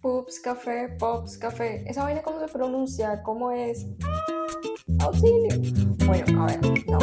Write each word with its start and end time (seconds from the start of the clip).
Pups, 0.00 0.40
café, 0.40 0.88
pops, 0.98 1.38
café. 1.38 1.84
¿Esa 1.86 2.04
vaina 2.04 2.22
cómo 2.22 2.40
se 2.40 2.52
pronuncia? 2.52 3.22
¿Cómo 3.22 3.50
es? 3.50 3.86
Auxilio. 5.00 5.50
Bueno, 6.06 6.42
a 6.42 6.46
ver, 6.46 6.60
no. 6.86 6.98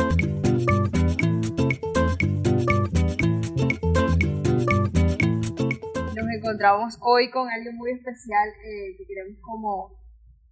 Nos 6.16 6.28
encontramos 6.38 6.98
hoy 7.02 7.30
con 7.32 7.50
alguien 7.50 7.76
muy 7.76 7.92
especial 7.92 8.50
eh, 8.50 8.96
que 8.98 9.06
queremos 9.06 9.38
como 9.42 10.00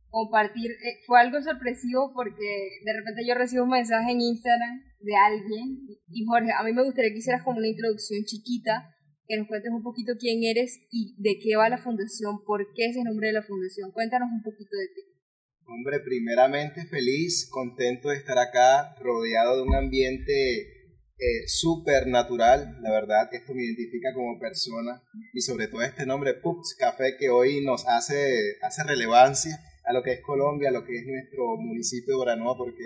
compartir. 0.09 0.71
Eh, 0.71 0.99
fue 1.07 1.19
algo 1.19 1.41
sorpresivo 1.41 2.11
porque 2.13 2.79
de 2.83 2.93
repente 2.93 3.25
yo 3.27 3.35
recibo 3.35 3.63
un 3.63 3.71
mensaje 3.71 4.11
en 4.11 4.21
Instagram 4.21 4.81
de 4.99 5.15
alguien 5.15 5.87
y 6.07 6.25
Jorge, 6.25 6.51
a 6.57 6.63
mí 6.63 6.71
me 6.71 6.83
gustaría 6.83 7.11
que 7.11 7.17
hicieras 7.17 7.43
como 7.43 7.57
una 7.57 7.67
introducción 7.67 8.23
chiquita 8.25 8.92
que 9.27 9.37
nos 9.37 9.47
cuentes 9.47 9.71
un 9.71 9.83
poquito 9.83 10.13
quién 10.19 10.43
eres 10.43 10.79
y 10.91 11.15
de 11.17 11.39
qué 11.39 11.55
va 11.55 11.69
la 11.69 11.77
fundación, 11.77 12.43
por 12.45 12.73
qué 12.73 12.87
es 12.87 12.97
el 12.97 13.03
nombre 13.03 13.27
de 13.27 13.33
la 13.33 13.43
fundación. 13.43 13.91
Cuéntanos 13.91 14.29
un 14.31 14.43
poquito 14.43 14.75
de 14.77 14.87
ti. 14.87 15.01
Hombre, 15.65 15.99
primeramente 16.01 16.85
feliz, 16.85 17.47
contento 17.49 18.09
de 18.09 18.17
estar 18.17 18.37
acá, 18.37 18.95
rodeado 18.99 19.57
de 19.57 19.63
un 19.63 19.75
ambiente 19.75 20.83
eh, 21.17 21.47
súper 21.47 22.07
natural. 22.07 22.77
La 22.81 22.91
verdad, 22.91 23.29
esto 23.31 23.53
me 23.53 23.63
identifica 23.63 24.13
como 24.13 24.39
persona 24.39 25.01
y 25.33 25.41
sobre 25.41 25.67
todo 25.67 25.81
este 25.81 26.05
nombre, 26.05 26.33
Pups 26.33 26.75
Café, 26.77 27.15
que 27.17 27.29
hoy 27.29 27.63
nos 27.63 27.87
hace, 27.87 28.57
hace 28.61 28.83
relevancia 28.83 29.57
a 29.85 29.93
lo 29.93 30.03
que 30.03 30.13
es 30.13 30.21
Colombia, 30.21 30.69
a 30.69 30.73
lo 30.73 30.83
que 30.83 30.97
es 30.97 31.05
nuestro 31.05 31.55
municipio 31.57 32.15
de 32.15 32.21
Oranoa, 32.21 32.57
porque 32.57 32.83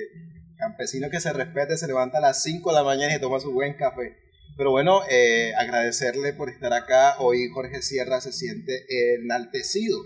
campesino 0.57 1.09
que 1.09 1.19
se 1.19 1.33
respete 1.33 1.77
se 1.77 1.87
levanta 1.87 2.17
a 2.17 2.21
las 2.21 2.43
5 2.43 2.69
de 2.69 2.75
la 2.75 2.83
mañana 2.83 3.15
y 3.15 3.19
toma 3.19 3.39
su 3.39 3.51
buen 3.51 3.73
café. 3.75 4.15
Pero 4.57 4.71
bueno, 4.71 5.01
eh, 5.07 5.53
agradecerle 5.55 6.33
por 6.33 6.49
estar 6.49 6.73
acá. 6.73 7.19
Hoy 7.19 7.47
Jorge 7.53 7.83
Sierra 7.83 8.19
se 8.21 8.31
siente 8.31 8.85
enaltecido 9.21 9.99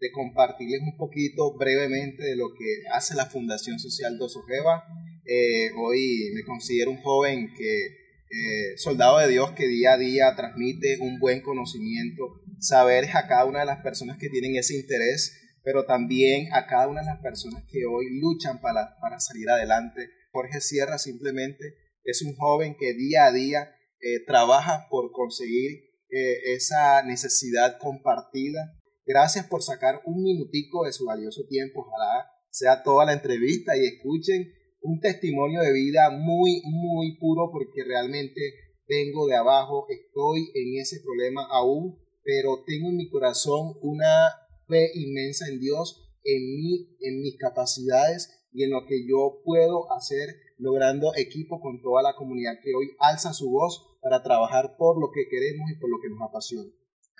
de 0.00 0.10
compartirles 0.10 0.80
un 0.80 0.96
poquito 0.96 1.54
brevemente 1.58 2.22
de 2.22 2.34
lo 2.34 2.54
que 2.54 2.82
hace 2.94 3.14
la 3.14 3.26
Fundación 3.26 3.78
Social 3.78 4.16
Dos 4.16 4.36
Ojeva. 4.36 4.84
Eh, 5.26 5.72
hoy 5.76 6.30
me 6.34 6.44
considero 6.44 6.92
un 6.92 7.02
joven 7.02 7.52
que, 7.54 7.84
eh, 7.84 8.78
soldado 8.78 9.18
de 9.18 9.28
Dios, 9.28 9.50
que 9.50 9.68
día 9.68 9.92
a 9.92 9.98
día 9.98 10.34
transmite 10.34 10.96
un 11.00 11.18
buen 11.18 11.42
conocimiento, 11.42 12.40
saber 12.58 13.04
a 13.14 13.28
cada 13.28 13.44
una 13.44 13.60
de 13.60 13.66
las 13.66 13.82
personas 13.82 14.16
que 14.16 14.30
tienen 14.30 14.56
ese 14.56 14.76
interés, 14.76 15.36
pero 15.62 15.84
también 15.84 16.50
a 16.54 16.66
cada 16.66 16.88
una 16.88 17.00
de 17.00 17.06
las 17.06 17.20
personas 17.20 17.64
que 17.70 17.84
hoy 17.84 18.06
luchan 18.18 18.62
para, 18.62 18.96
para 18.98 19.20
salir 19.20 19.50
adelante. 19.50 20.08
Jorge 20.32 20.62
Sierra 20.62 20.96
simplemente 20.96 21.74
es 22.02 22.22
un 22.22 22.34
joven 22.34 22.76
que 22.80 22.94
día 22.94 23.26
a 23.26 23.32
día 23.32 23.74
eh, 24.00 24.24
trabaja 24.26 24.86
por 24.90 25.12
conseguir 25.12 25.90
eh, 26.10 26.54
esa 26.54 27.02
necesidad 27.02 27.78
compartida. 27.78 28.74
Gracias 29.06 29.46
por 29.46 29.62
sacar 29.62 30.00
un 30.04 30.22
minutico 30.22 30.84
de 30.84 30.92
su 30.92 31.04
valioso 31.04 31.42
tiempo. 31.48 31.80
Ojalá 31.80 32.30
sea 32.50 32.82
toda 32.82 33.04
la 33.04 33.12
entrevista 33.12 33.76
y 33.76 33.86
escuchen 33.86 34.52
un 34.82 35.00
testimonio 35.00 35.60
de 35.60 35.72
vida 35.72 36.10
muy, 36.10 36.62
muy 36.64 37.16
puro 37.18 37.50
porque 37.52 37.84
realmente 37.84 38.40
vengo 38.88 39.26
de 39.26 39.36
abajo, 39.36 39.86
estoy 39.88 40.50
en 40.54 40.80
ese 40.80 41.00
problema 41.00 41.46
aún, 41.50 41.98
pero 42.24 42.64
tengo 42.66 42.88
en 42.88 42.96
mi 42.96 43.08
corazón 43.08 43.74
una 43.82 44.30
fe 44.66 44.90
inmensa 44.94 45.46
en 45.48 45.60
Dios, 45.60 46.10
en 46.24 46.42
mí, 46.56 46.96
en 47.00 47.20
mis 47.20 47.36
capacidades 47.36 48.48
y 48.52 48.64
en 48.64 48.70
lo 48.70 48.86
que 48.86 49.06
yo 49.06 49.42
puedo 49.44 49.92
hacer 49.92 50.34
logrando 50.58 51.14
equipo 51.16 51.60
con 51.60 51.80
toda 51.80 52.02
la 52.02 52.14
comunidad 52.16 52.58
que 52.62 52.74
hoy 52.74 52.90
alza 52.98 53.32
su 53.32 53.50
voz 53.50 53.89
para 54.00 54.22
trabajar 54.22 54.76
por 54.76 55.00
lo 55.00 55.10
que 55.12 55.28
queremos 55.28 55.70
y 55.70 55.78
por 55.78 55.90
lo 55.90 56.00
que 56.00 56.08
nos 56.08 56.22
apasiona. 56.28 56.70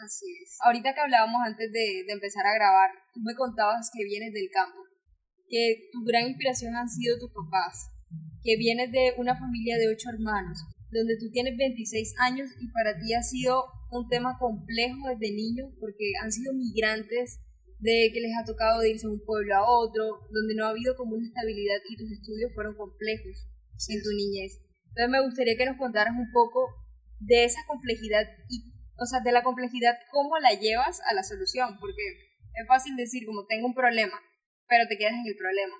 Así 0.00 0.26
es. 0.42 0.56
Ahorita 0.64 0.94
que 0.94 1.00
hablábamos 1.00 1.40
antes 1.44 1.70
de, 1.72 2.04
de 2.06 2.12
empezar 2.12 2.46
a 2.46 2.54
grabar, 2.54 2.90
tú 3.12 3.20
me 3.20 3.34
contabas 3.34 3.90
que 3.92 4.04
vienes 4.04 4.32
del 4.32 4.48
campo, 4.50 4.80
que 5.48 5.90
tu 5.92 6.02
gran 6.04 6.28
inspiración 6.28 6.74
han 6.74 6.88
sido 6.88 7.18
tus 7.18 7.30
papás, 7.32 7.90
que 8.42 8.56
vienes 8.56 8.90
de 8.92 9.12
una 9.18 9.36
familia 9.36 9.76
de 9.76 9.88
ocho 9.92 10.08
hermanos, 10.08 10.64
donde 10.90 11.18
tú 11.18 11.30
tienes 11.30 11.56
26 11.56 12.14
años 12.18 12.48
y 12.58 12.68
para 12.72 12.98
ti 12.98 13.12
ha 13.14 13.22
sido 13.22 13.64
un 13.90 14.08
tema 14.08 14.38
complejo 14.38 15.08
desde 15.08 15.34
niño 15.34 15.70
porque 15.78 16.12
han 16.22 16.32
sido 16.32 16.54
migrantes 16.54 17.40
de 17.78 18.10
que 18.12 18.20
les 18.20 18.32
ha 18.36 18.44
tocado 18.44 18.84
irse 18.84 19.06
de 19.06 19.14
un 19.14 19.24
pueblo 19.24 19.54
a 19.56 19.64
otro, 19.64 20.20
donde 20.30 20.54
no 20.54 20.66
ha 20.66 20.70
habido 20.70 20.96
como 20.96 21.16
una 21.16 21.26
estabilidad 21.26 21.80
y 21.88 21.96
tus 21.96 22.10
estudios 22.10 22.52
fueron 22.54 22.76
complejos 22.76 23.46
en 23.88 24.02
tu 24.02 24.10
niñez. 24.10 24.60
Entonces 24.90 25.10
me 25.10 25.22
gustaría 25.22 25.56
que 25.56 25.66
nos 25.66 25.76
contaras 25.76 26.14
un 26.16 26.30
poco 26.32 26.66
de 27.20 27.44
esa 27.44 27.60
complejidad 27.66 28.26
y, 28.48 28.72
o 28.98 29.06
sea, 29.06 29.20
de 29.20 29.32
la 29.32 29.42
complejidad, 29.42 29.94
cómo 30.10 30.38
la 30.38 30.58
llevas 30.58 31.00
a 31.06 31.14
la 31.14 31.22
solución, 31.22 31.78
porque 31.78 32.02
es 32.54 32.66
fácil 32.66 32.96
decir 32.96 33.24
como 33.26 33.46
tengo 33.46 33.66
un 33.66 33.74
problema, 33.74 34.18
pero 34.68 34.88
te 34.88 34.98
quedas 34.98 35.14
en 35.14 35.26
el 35.26 35.36
problema. 35.36 35.76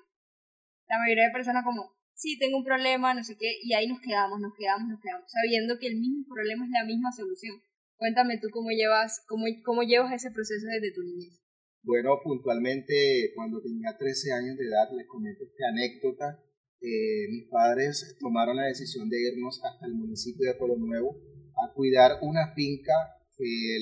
La 0.87 0.99
mayoría 0.99 1.25
de 1.27 1.33
personas 1.33 1.63
como, 1.63 1.91
sí, 2.13 2.37
tengo 2.39 2.57
un 2.57 2.63
problema, 2.63 3.13
no 3.13 3.23
sé 3.23 3.35
qué, 3.37 3.59
y 3.63 3.73
ahí 3.73 3.87
nos 3.87 3.99
quedamos, 3.99 4.39
nos 4.39 4.53
quedamos, 4.57 4.87
nos 4.87 5.01
quedamos, 5.01 5.25
sabiendo 5.27 5.77
que 5.79 5.87
el 5.87 5.99
mismo 5.99 6.25
problema 6.27 6.65
es 6.65 6.71
la 6.71 6.85
misma 6.85 7.11
solución. 7.11 7.59
Cuéntame 7.97 8.39
tú 8.39 8.47
cómo 8.51 8.71
llevas, 8.71 9.23
cómo, 9.27 9.45
cómo 9.63 9.83
llevas 9.83 10.13
ese 10.13 10.31
proceso 10.31 10.65
desde 10.67 10.93
tu 10.93 11.03
niñez. 11.03 11.41
Bueno, 11.83 12.19
puntualmente 12.23 13.31
cuando 13.35 13.61
tenía 13.61 13.97
13 13.97 14.33
años 14.33 14.57
de 14.57 14.67
edad, 14.67 14.89
les 14.95 15.07
comento 15.07 15.43
esta 15.43 15.69
anécdota 15.69 16.43
eh, 16.81 17.27
mis 17.29 17.47
padres 17.47 18.17
tomaron 18.19 18.57
la 18.57 18.65
decisión 18.65 19.07
de 19.07 19.21
irnos 19.21 19.61
hasta 19.63 19.85
el 19.85 19.93
municipio 19.93 20.47
de 20.47 20.57
Pueblo 20.57 20.77
Nuevo 20.77 21.15
a 21.55 21.73
cuidar 21.73 22.17
una 22.21 22.53
finca 22.53 22.93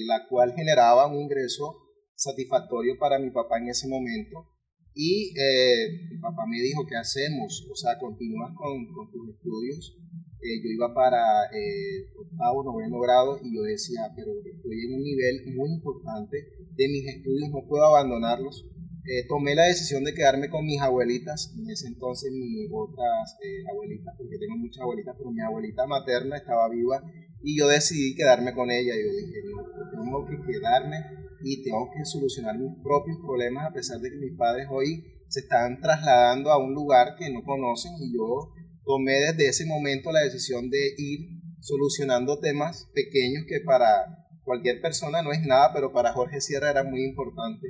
la 0.07 0.25
cual 0.29 0.53
generaba 0.53 1.07
un 1.07 1.19
ingreso 1.19 1.75
satisfactorio 2.15 2.97
para 2.97 3.19
mi 3.19 3.29
papá 3.29 3.57
en 3.59 3.67
ese 3.67 3.89
momento. 3.89 4.47
Y 4.93 5.33
eh, 5.37 6.07
mi 6.11 6.17
papá 6.19 6.45
me 6.47 6.61
dijo, 6.61 6.85
¿qué 6.87 6.95
hacemos? 6.95 7.67
O 7.69 7.75
sea, 7.75 7.99
continúas 7.99 8.51
con, 8.55 8.87
tus 9.11 9.35
estudios. 9.35 9.97
Eh, 10.41 10.63
yo 10.63 10.69
iba 10.69 10.93
para 10.93 11.19
octavo, 12.17 12.63
noveno 12.63 12.99
grado 12.99 13.39
y 13.43 13.53
yo 13.53 13.63
decía, 13.63 14.11
pero 14.16 14.31
estoy 14.39 14.85
en 14.85 14.93
un 14.93 15.03
nivel 15.03 15.55
muy 15.55 15.69
importante 15.71 16.37
de 16.75 16.87
mis 16.87 17.05
estudios, 17.07 17.49
no 17.49 17.67
puedo 17.67 17.85
abandonarlos 17.85 18.66
eh, 19.05 19.25
tomé 19.27 19.55
la 19.55 19.65
decisión 19.65 20.03
de 20.03 20.13
quedarme 20.13 20.49
con 20.49 20.65
mis 20.65 20.81
abuelitas, 20.81 21.53
en 21.57 21.69
ese 21.69 21.87
entonces 21.87 22.31
mis 22.31 22.69
otras 22.71 23.37
eh, 23.43 23.63
abuelitas, 23.71 24.13
porque 24.17 24.37
tengo 24.37 24.57
muchas 24.57 24.81
abuelitas, 24.81 25.15
pero 25.17 25.31
mi 25.31 25.41
abuelita 25.41 25.87
materna 25.87 26.37
estaba 26.37 26.69
viva 26.69 27.01
y 27.41 27.57
yo 27.57 27.67
decidí 27.67 28.15
quedarme 28.15 28.53
con 28.53 28.69
ella. 28.69 28.93
Yo 28.93 29.09
dije, 29.15 29.39
no, 29.49 30.03
tengo 30.03 30.25
que 30.27 30.51
quedarme 30.51 30.97
y 31.41 31.63
tengo 31.63 31.89
que 31.95 32.03
solucionar 32.03 32.57
mis 32.59 32.75
propios 32.83 33.17
problemas 33.25 33.69
a 33.69 33.73
pesar 33.73 33.99
de 33.99 34.09
que 34.09 34.17
mis 34.17 34.37
padres 34.37 34.67
hoy 34.69 35.03
se 35.27 35.41
están 35.41 35.79
trasladando 35.79 36.51
a 36.51 36.57
un 36.57 36.73
lugar 36.73 37.16
que 37.17 37.31
no 37.31 37.43
conocen 37.43 37.93
y 38.01 38.13
yo 38.13 38.51
tomé 38.83 39.13
desde 39.21 39.47
ese 39.47 39.66
momento 39.66 40.11
la 40.11 40.21
decisión 40.21 40.69
de 40.69 40.95
ir 40.97 41.29
solucionando 41.61 42.39
temas 42.39 42.89
pequeños 42.93 43.45
que 43.47 43.61
para 43.61 44.27
cualquier 44.43 44.81
persona 44.81 45.21
no 45.21 45.31
es 45.31 45.41
nada, 45.45 45.71
pero 45.73 45.93
para 45.93 46.11
Jorge 46.13 46.41
Sierra 46.41 46.71
era 46.71 46.83
muy 46.83 47.03
importante 47.05 47.67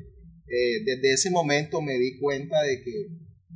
eh, 0.50 0.84
desde 0.84 1.14
ese 1.14 1.30
momento 1.30 1.82
me 1.82 1.98
di 1.98 2.18
cuenta 2.20 2.62
de 2.64 2.82
que 2.84 3.08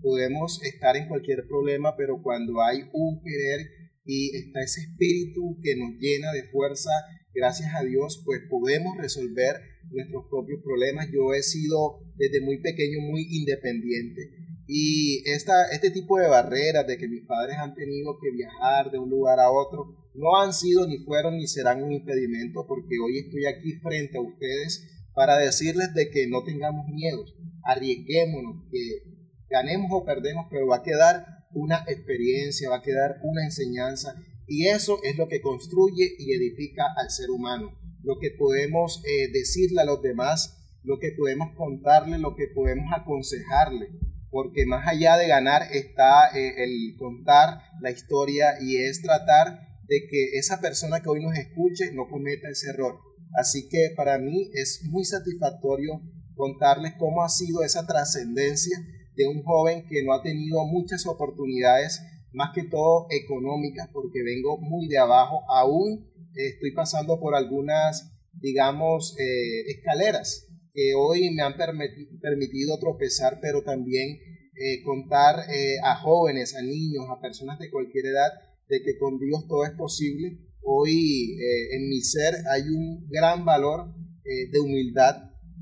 podemos 0.02 0.62
estar 0.64 0.96
en 0.98 1.08
cualquier 1.08 1.48
problema, 1.48 1.96
pero 1.98 2.22
cuando 2.22 2.62
hay 2.62 2.84
un 2.94 3.22
querer 3.22 3.68
y 4.06 4.36
está 4.36 4.62
ese 4.62 4.82
espíritu 4.82 5.58
que 5.64 5.76
nos 5.76 5.92
llena 6.00 6.32
de 6.34 6.44
fuerza, 6.50 6.92
gracias 7.34 7.74
a 7.74 7.84
Dios, 7.84 8.22
pues 8.26 8.42
podemos 8.50 8.98
resolver 8.98 9.56
nuestros 9.92 10.26
propios 10.30 10.62
problemas. 10.62 11.08
Yo 11.12 11.34
he 11.34 11.42
sido 11.42 12.00
desde 12.16 12.42
muy 12.42 12.62
pequeño 12.62 13.00
muy 13.02 13.26
independiente 13.30 14.44
y 14.68 15.24
esta, 15.30 15.68
este 15.72 15.92
tipo 15.92 16.20
de 16.20 16.28
barreras 16.28 16.88
de 16.88 16.98
que 16.98 17.08
mis 17.08 17.26
padres 17.26 17.58
han 17.58 17.76
tenido 17.76 18.18
que 18.22 18.32
viajar 18.32 18.92
de 18.92 18.98
un 18.98 19.10
lugar 19.10 19.40
a 19.40 19.52
otro 19.52 20.10
no 20.14 20.40
han 20.40 20.54
sido 20.54 20.88
ni 20.88 21.00
fueron 21.00 21.38
ni 21.38 21.48
serán 21.48 21.84
un 21.84 21.92
impedimento 21.92 22.66
porque 22.68 22.96
hoy 23.04 23.20
estoy 23.20 23.46
aquí 23.46 23.74
frente 23.82 24.18
a 24.18 24.22
ustedes 24.22 25.03
para 25.14 25.38
decirles 25.38 25.94
de 25.94 26.10
que 26.10 26.28
no 26.28 26.44
tengamos 26.44 26.88
miedo, 26.88 27.24
arriesguémonos, 27.64 28.64
que 28.72 29.14
ganemos 29.50 29.92
o 29.92 30.06
perdemos, 30.06 30.48
pero 30.50 30.68
va 30.68 30.78
a 30.78 30.84
quedar 30.84 31.26
una 31.54 31.84
experiencia, 31.88 32.70
va 32.70 32.78
a 32.78 32.82
quedar 32.82 33.20
una 33.24 33.44
enseñanza. 33.44 34.16
Y 34.48 34.68
eso 34.68 35.00
es 35.04 35.18
lo 35.18 35.28
que 35.28 35.42
construye 35.42 36.16
y 36.18 36.34
edifica 36.34 36.86
al 36.98 37.10
ser 37.10 37.30
humano, 37.30 37.72
lo 38.02 38.18
que 38.20 38.32
podemos 38.32 39.02
eh, 39.06 39.32
decirle 39.32 39.82
a 39.82 39.86
los 39.86 40.02
demás, 40.02 40.58
lo 40.84 41.00
que 41.00 41.12
podemos 41.18 41.56
contarle, 41.56 42.18
lo 42.18 42.36
que 42.36 42.48
podemos 42.54 42.92
aconsejarle, 42.94 43.90
porque 44.30 44.66
más 44.66 44.88
allá 44.88 45.16
de 45.16 45.28
ganar 45.28 45.62
está 45.72 46.30
eh, 46.36 46.64
el 46.64 46.96
contar 46.98 47.62
la 47.80 47.92
historia 47.92 48.56
y 48.60 48.78
es 48.78 49.02
tratar 49.02 49.60
de 49.88 50.08
que 50.10 50.38
esa 50.38 50.60
persona 50.60 51.02
que 51.02 51.10
hoy 51.10 51.24
nos 51.24 51.38
escuche 51.38 51.94
no 51.94 52.08
cometa 52.10 52.50
ese 52.50 52.72
error 52.72 53.13
Así 53.34 53.68
que 53.70 53.94
para 53.96 54.18
mí 54.20 54.50
es 54.54 54.82
muy 54.90 55.06
satisfactorio 55.06 56.02
contarles 56.36 56.94
cómo 56.98 57.24
ha 57.24 57.30
sido 57.30 57.64
esa 57.64 57.86
trascendencia 57.86 58.78
de 59.16 59.28
un 59.28 59.44
joven 59.44 59.86
que 59.88 60.04
no 60.04 60.14
ha 60.14 60.24
tenido 60.24 60.66
muchas 60.66 61.06
oportunidades, 61.06 62.02
más 62.32 62.52
que 62.54 62.64
todo 62.64 63.08
económicas, 63.12 63.90
porque 63.94 64.24
vengo 64.24 64.58
muy 64.58 64.88
de 64.88 64.98
abajo. 64.98 65.42
Aún 65.50 66.10
estoy 66.36 66.72
pasando 66.72 67.20
por 67.20 67.36
algunas 67.36 68.14
digamos, 68.34 69.16
eh, 69.20 69.72
escaleras 69.72 70.48
que 70.74 70.94
hoy 70.96 71.34
me 71.34 71.44
han 71.44 71.56
permitido 71.56 72.80
tropezar, 72.80 73.40
pero 73.42 73.64
también 73.64 74.18
eh, 74.56 74.82
contar 74.84 75.50
eh, 75.50 75.78
a 75.84 75.96
jóvenes, 75.96 76.56
a 76.56 76.62
niños, 76.62 77.06
a 77.10 77.22
personas 77.22 77.60
de 77.60 77.70
cualquier 77.70 78.08
edad, 78.08 78.32
de 78.68 78.82
que 78.82 78.98
con 78.98 79.20
Dios 79.20 79.48
todo 79.48 79.66
es 79.66 79.72
posible. 79.72 80.40
Hoy 80.66 81.38
en 81.72 81.90
mi 81.90 82.02
ser 82.02 82.34
hay 82.52 82.64
un 82.70 83.08
gran 83.10 83.46
valor 83.46 83.94
de 84.24 84.60
humildad 84.60 85.16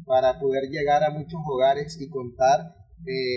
para 0.06 0.40
poder 0.40 0.70
llegar 0.70 1.04
a 1.04 1.12
muchos 1.12 1.40
hogares 1.46 1.98
y 2.00 2.10
contar 2.10 2.76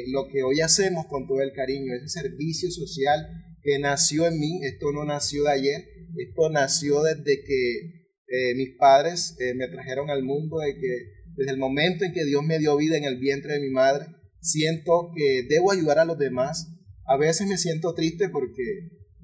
lo 0.08 0.28
que 0.28 0.42
hoy 0.42 0.60
hacemos 0.60 1.06
con 1.06 1.26
todo 1.26 1.40
el 1.40 1.52
cariño, 1.52 1.94
ese 1.94 2.20
servicio 2.20 2.70
social 2.70 3.26
que 3.62 3.78
nació 3.78 4.26
en 4.26 4.38
mí, 4.38 4.60
esto 4.62 4.92
no 4.92 5.04
nació 5.04 5.44
de 5.44 5.52
ayer, 5.52 5.88
esto 6.16 6.50
nació 6.50 7.02
desde 7.02 7.42
que 7.42 8.04
eh, 8.28 8.54
mis 8.56 8.76
padres 8.76 9.36
eh, 9.40 9.54
me 9.54 9.68
trajeron 9.68 10.10
al 10.10 10.22
mundo, 10.22 10.58
de 10.58 10.74
que 10.74 11.12
desde 11.36 11.52
el 11.52 11.58
momento 11.58 12.04
en 12.04 12.12
que 12.12 12.24
Dios 12.24 12.44
me 12.44 12.58
dio 12.58 12.76
vida 12.76 12.96
en 12.96 13.04
el 13.04 13.18
vientre 13.18 13.54
de 13.54 13.60
mi 13.60 13.70
madre, 13.70 14.06
siento 14.40 15.10
que 15.16 15.46
debo 15.48 15.72
ayudar 15.72 15.98
a 15.98 16.04
los 16.04 16.18
demás. 16.18 16.68
A 17.06 17.16
veces 17.16 17.48
me 17.48 17.56
siento 17.56 17.94
triste 17.94 18.28
porque 18.28 18.62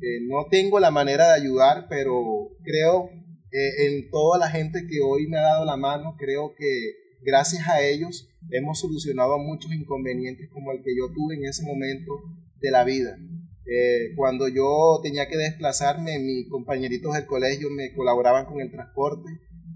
eh, 0.01 0.21
no 0.27 0.47
tengo 0.51 0.81
la 0.81 0.91
manera 0.91 1.29
de 1.29 1.41
ayudar, 1.41 1.87
pero 1.89 2.51
creo 2.63 3.11
en 3.53 4.09
toda 4.11 4.39
la 4.39 4.49
gente 4.49 4.87
que 4.89 5.01
hoy 5.01 5.27
me 5.27 5.37
ha 5.37 5.43
dado 5.43 5.65
la 5.65 5.77
mano, 5.77 6.15
creo 6.17 6.55
que 6.57 6.95
gracias 7.21 7.67
a 7.69 7.83
ellos 7.83 8.29
hemos 8.51 8.81
solucionado 8.81 9.39
muchos 9.39 9.73
inconvenientes 9.73 10.49
como 10.51 10.73
el 10.73 10.83
que 10.83 10.97
yo 10.97 11.13
tuve 11.13 11.35
en 11.35 11.45
ese 11.45 11.65
momento 11.65 12.13
de 12.61 12.71
la 12.71 12.85
vida. 12.85 13.19
Eh, 13.67 14.15
cuando 14.17 14.49
yo 14.49 15.01
tenía 15.03 15.29
que 15.29 15.37
desplazarme, 15.37 16.19
mis 16.19 16.49
compañeritos 16.49 17.15
del 17.15 17.27
colegio 17.27 17.71
me 17.71 17.93
colaboraban 17.95 18.47
con 18.47 18.61
el 18.61 18.71
transporte, 18.71 19.29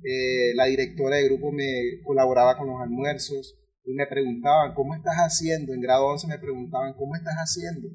eh, 0.03 0.55
la 0.55 0.65
directora 0.67 1.17
de 1.17 1.25
grupo 1.25 1.53
me 1.53 2.01
colaboraba 2.05 2.59
con 2.59 2.67
los 2.69 2.81
almuerzos 2.81 3.59
y 3.85 3.95
me 3.95 4.07
preguntaban, 4.07 4.75
¿cómo 4.75 4.95
estás 4.95 5.17
haciendo? 5.17 5.73
En 5.73 5.81
grado 5.81 6.07
11 6.07 6.27
me 6.27 6.39
preguntaban, 6.39 6.95
¿cómo 6.95 7.15
estás 7.15 7.35
haciendo? 7.37 7.89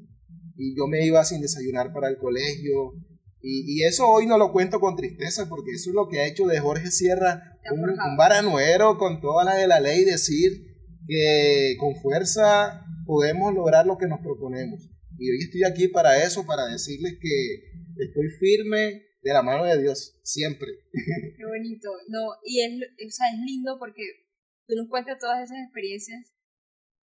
Y 0.56 0.76
yo 0.76 0.86
me 0.86 1.04
iba 1.04 1.24
sin 1.24 1.40
desayunar 1.40 1.92
para 1.92 2.08
el 2.08 2.18
colegio. 2.18 2.94
Y, 3.42 3.82
eso 3.84 4.06
hoy 4.06 4.26
no 4.26 4.36
lo 4.36 4.52
cuento 4.52 4.80
con 4.80 4.96
tristeza 4.96 5.48
porque 5.48 5.70
eso 5.72 5.90
es 5.90 5.94
lo 5.94 6.08
que 6.08 6.20
ha 6.20 6.26
hecho 6.26 6.46
de 6.46 6.60
Jorge 6.60 6.90
Sierra 6.90 7.58
un, 7.72 7.88
un 7.88 8.16
baranuero 8.18 8.98
con 8.98 9.20
toda 9.20 9.44
la 9.44 9.54
de 9.54 9.66
la 9.66 9.80
ley, 9.80 10.04
decir 10.04 10.70
que 11.06 11.76
con 11.78 11.96
fuerza 11.96 12.84
podemos 13.06 13.54
lograr 13.54 13.86
lo 13.86 13.96
que 13.96 14.06
nos 14.06 14.20
proponemos. 14.20 14.90
Y 15.18 15.30
hoy 15.30 15.38
estoy 15.38 15.64
aquí 15.64 15.88
para 15.88 16.22
eso, 16.22 16.46
para 16.46 16.66
decirles 16.66 17.18
que 17.20 18.04
estoy 18.04 18.28
firme 18.38 19.02
de 19.22 19.32
la 19.32 19.42
mano 19.42 19.64
de 19.64 19.80
Dios, 19.80 20.18
siempre. 20.22 20.68
Qué 20.92 21.44
bonito. 21.44 21.90
No, 22.08 22.20
y 22.44 22.62
es, 22.62 22.72
o 22.72 23.10
sea, 23.10 23.26
es 23.32 23.38
lindo 23.44 23.76
porque 23.78 24.02
tú 24.66 24.74
nos 24.76 24.88
cuentas 24.88 25.18
todas 25.18 25.44
esas 25.44 25.58
experiencias 25.64 26.32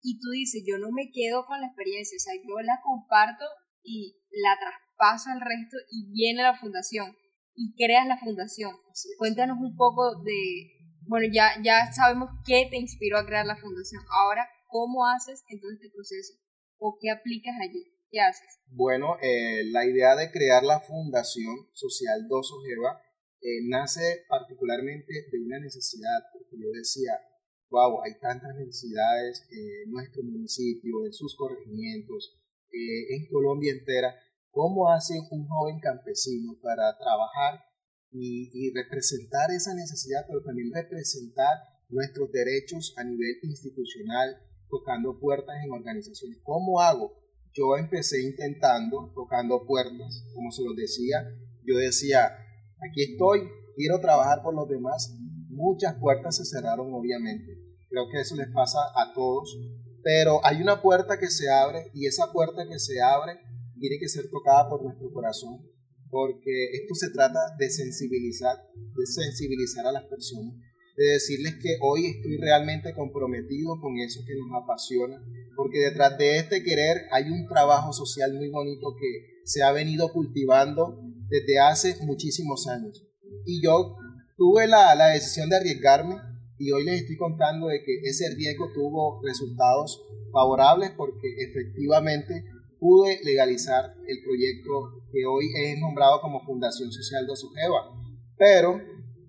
y 0.02 0.18
tú 0.18 0.30
dices, 0.30 0.62
yo 0.66 0.78
no 0.78 0.90
me 0.90 1.10
quedo 1.12 1.46
con 1.46 1.60
la 1.60 1.68
experiencia, 1.68 2.16
o 2.16 2.20
sea, 2.20 2.34
yo 2.34 2.60
la 2.60 2.80
comparto 2.82 3.44
y 3.82 4.18
la 4.30 4.58
traspaso 4.58 5.30
al 5.30 5.40
resto 5.40 5.76
y 5.90 6.12
viene 6.12 6.42
la 6.42 6.58
fundación 6.58 7.16
y 7.54 7.74
creas 7.74 8.06
la 8.06 8.18
fundación. 8.18 8.72
Cuéntanos 9.18 9.58
un 9.60 9.76
poco 9.76 10.22
de, 10.22 10.72
bueno, 11.06 11.28
ya, 11.32 11.50
ya 11.62 11.92
sabemos 11.92 12.30
qué 12.44 12.66
te 12.70 12.78
inspiró 12.78 13.18
a 13.18 13.26
crear 13.26 13.46
la 13.46 13.56
fundación. 13.56 14.02
Ahora, 14.22 14.48
¿cómo 14.68 15.06
haces 15.06 15.44
en 15.48 15.60
todo 15.60 15.70
este 15.70 15.90
proceso? 15.90 16.34
¿O 16.78 16.98
qué 17.00 17.10
aplicas 17.10 17.54
allí? 17.60 17.84
¿Qué 18.10 18.20
haces? 18.20 18.60
Bueno, 18.66 19.16
eh, 19.22 19.64
la 19.70 19.86
idea 19.86 20.16
de 20.16 20.30
crear 20.30 20.62
la 20.64 20.80
Fundación 20.80 21.68
Social 21.72 22.26
Dos 22.28 22.52
Ojeva 22.52 23.00
eh, 23.40 23.66
nace 23.68 24.24
particularmente 24.28 25.12
de 25.30 25.38
una 25.44 25.60
necesidad, 25.60 26.20
porque 26.32 26.56
yo 26.58 26.68
decía, 26.74 27.12
wow, 27.72 28.02
hay 28.04 28.12
tantas 28.20 28.54
necesidades 28.54 29.48
en 29.50 29.90
nuestro 29.90 30.22
municipio, 30.22 31.06
en 31.06 31.12
sus 31.12 31.34
corregimientos, 31.34 32.38
eh, 32.70 33.16
en 33.16 33.26
Colombia 33.26 33.72
entera. 33.72 34.14
¿Cómo 34.50 34.90
hace 34.90 35.14
un 35.30 35.48
joven 35.48 35.80
campesino 35.80 36.58
para 36.62 36.96
trabajar 36.98 37.64
y, 38.10 38.70
representar 38.74 39.50
esa 39.50 39.74
necesidad, 39.74 40.26
pero 40.28 40.42
también 40.42 40.70
representar 40.72 41.56
nuestros 41.88 42.30
derechos 42.30 42.94
a 42.98 43.04
nivel 43.04 43.38
institucional, 43.42 44.36
tocando 44.68 45.18
puertas 45.18 45.56
en 45.64 45.72
organizaciones? 45.72 46.38
¿Cómo 46.44 46.78
hago? 46.80 47.22
yo 47.54 47.76
empecé 47.76 48.22
intentando, 48.22 49.12
tocando 49.14 49.66
puertas, 49.66 50.24
como 50.34 50.50
se 50.50 50.64
los 50.64 50.74
decía, 50.74 51.18
yo 51.64 51.76
decía, 51.76 52.32
aquí 52.80 53.02
estoy, 53.12 53.42
quiero 53.76 54.00
trabajar 54.00 54.42
por 54.42 54.54
los 54.54 54.68
demás. 54.68 55.14
Muchas 55.52 55.94
puertas 56.00 56.36
se 56.36 56.44
cerraron, 56.44 56.92
obviamente. 56.92 57.58
Creo 57.88 58.08
que 58.10 58.20
eso 58.20 58.36
les 58.36 58.48
pasa 58.48 58.78
a 58.96 59.12
todos. 59.14 59.56
Pero 60.02 60.44
hay 60.44 60.60
una 60.60 60.82
puerta 60.82 61.18
que 61.18 61.28
se 61.28 61.48
abre 61.48 61.90
y 61.94 62.06
esa 62.06 62.32
puerta 62.32 62.66
que 62.68 62.78
se 62.78 63.00
abre 63.00 63.38
tiene 63.78 63.98
que 64.00 64.08
ser 64.08 64.28
tocada 64.30 64.68
por 64.68 64.82
nuestro 64.82 65.12
corazón, 65.12 65.60
porque 66.10 66.70
esto 66.72 66.94
se 66.94 67.10
trata 67.10 67.38
de 67.58 67.70
sensibilizar, 67.70 68.56
de 68.74 69.06
sensibilizar 69.06 69.86
a 69.86 69.92
las 69.92 70.04
personas 70.04 70.54
de 70.96 71.04
decirles 71.12 71.54
que 71.62 71.76
hoy 71.80 72.06
estoy 72.06 72.36
realmente 72.36 72.94
comprometido 72.94 73.80
con 73.80 73.98
eso 73.98 74.20
que 74.26 74.34
nos 74.36 74.62
apasiona, 74.62 75.22
porque 75.56 75.78
detrás 75.78 76.18
de 76.18 76.38
este 76.38 76.62
querer 76.62 77.02
hay 77.12 77.30
un 77.30 77.46
trabajo 77.46 77.92
social 77.92 78.34
muy 78.34 78.50
bonito 78.50 78.94
que 78.98 79.40
se 79.44 79.62
ha 79.62 79.72
venido 79.72 80.12
cultivando 80.12 81.00
desde 81.28 81.58
hace 81.58 81.96
muchísimos 82.04 82.66
años. 82.68 83.04
Y 83.46 83.62
yo 83.62 83.96
tuve 84.42 84.66
la, 84.66 84.96
la 84.96 85.10
decisión 85.10 85.48
de 85.48 85.54
arriesgarme 85.54 86.16
y 86.58 86.72
hoy 86.72 86.82
les 86.82 87.02
estoy 87.02 87.16
contando 87.16 87.68
de 87.68 87.80
que 87.84 88.00
ese 88.02 88.34
riesgo 88.34 88.72
tuvo 88.74 89.22
resultados 89.22 90.02
favorables 90.32 90.90
porque 90.96 91.28
efectivamente 91.38 92.44
pude 92.80 93.20
legalizar 93.22 93.94
el 94.04 94.18
proyecto 94.24 95.04
que 95.12 95.24
hoy 95.26 95.44
es 95.54 95.78
nombrado 95.78 96.20
como 96.20 96.40
Fundación 96.40 96.90
Social 96.90 97.24
de 97.24 97.36
Sujeva. 97.36 97.82
Pero 98.36 98.80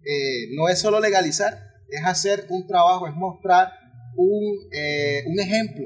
eh, 0.04 0.48
no 0.56 0.68
es 0.68 0.80
solo 0.80 1.00
legalizar, 1.00 1.60
es 1.90 2.04
hacer 2.04 2.48
un 2.50 2.66
trabajo, 2.66 3.06
es 3.06 3.14
mostrar 3.14 3.72
un, 4.16 4.68
eh, 4.72 5.26
un 5.28 5.40
ejemplo. 5.40 5.86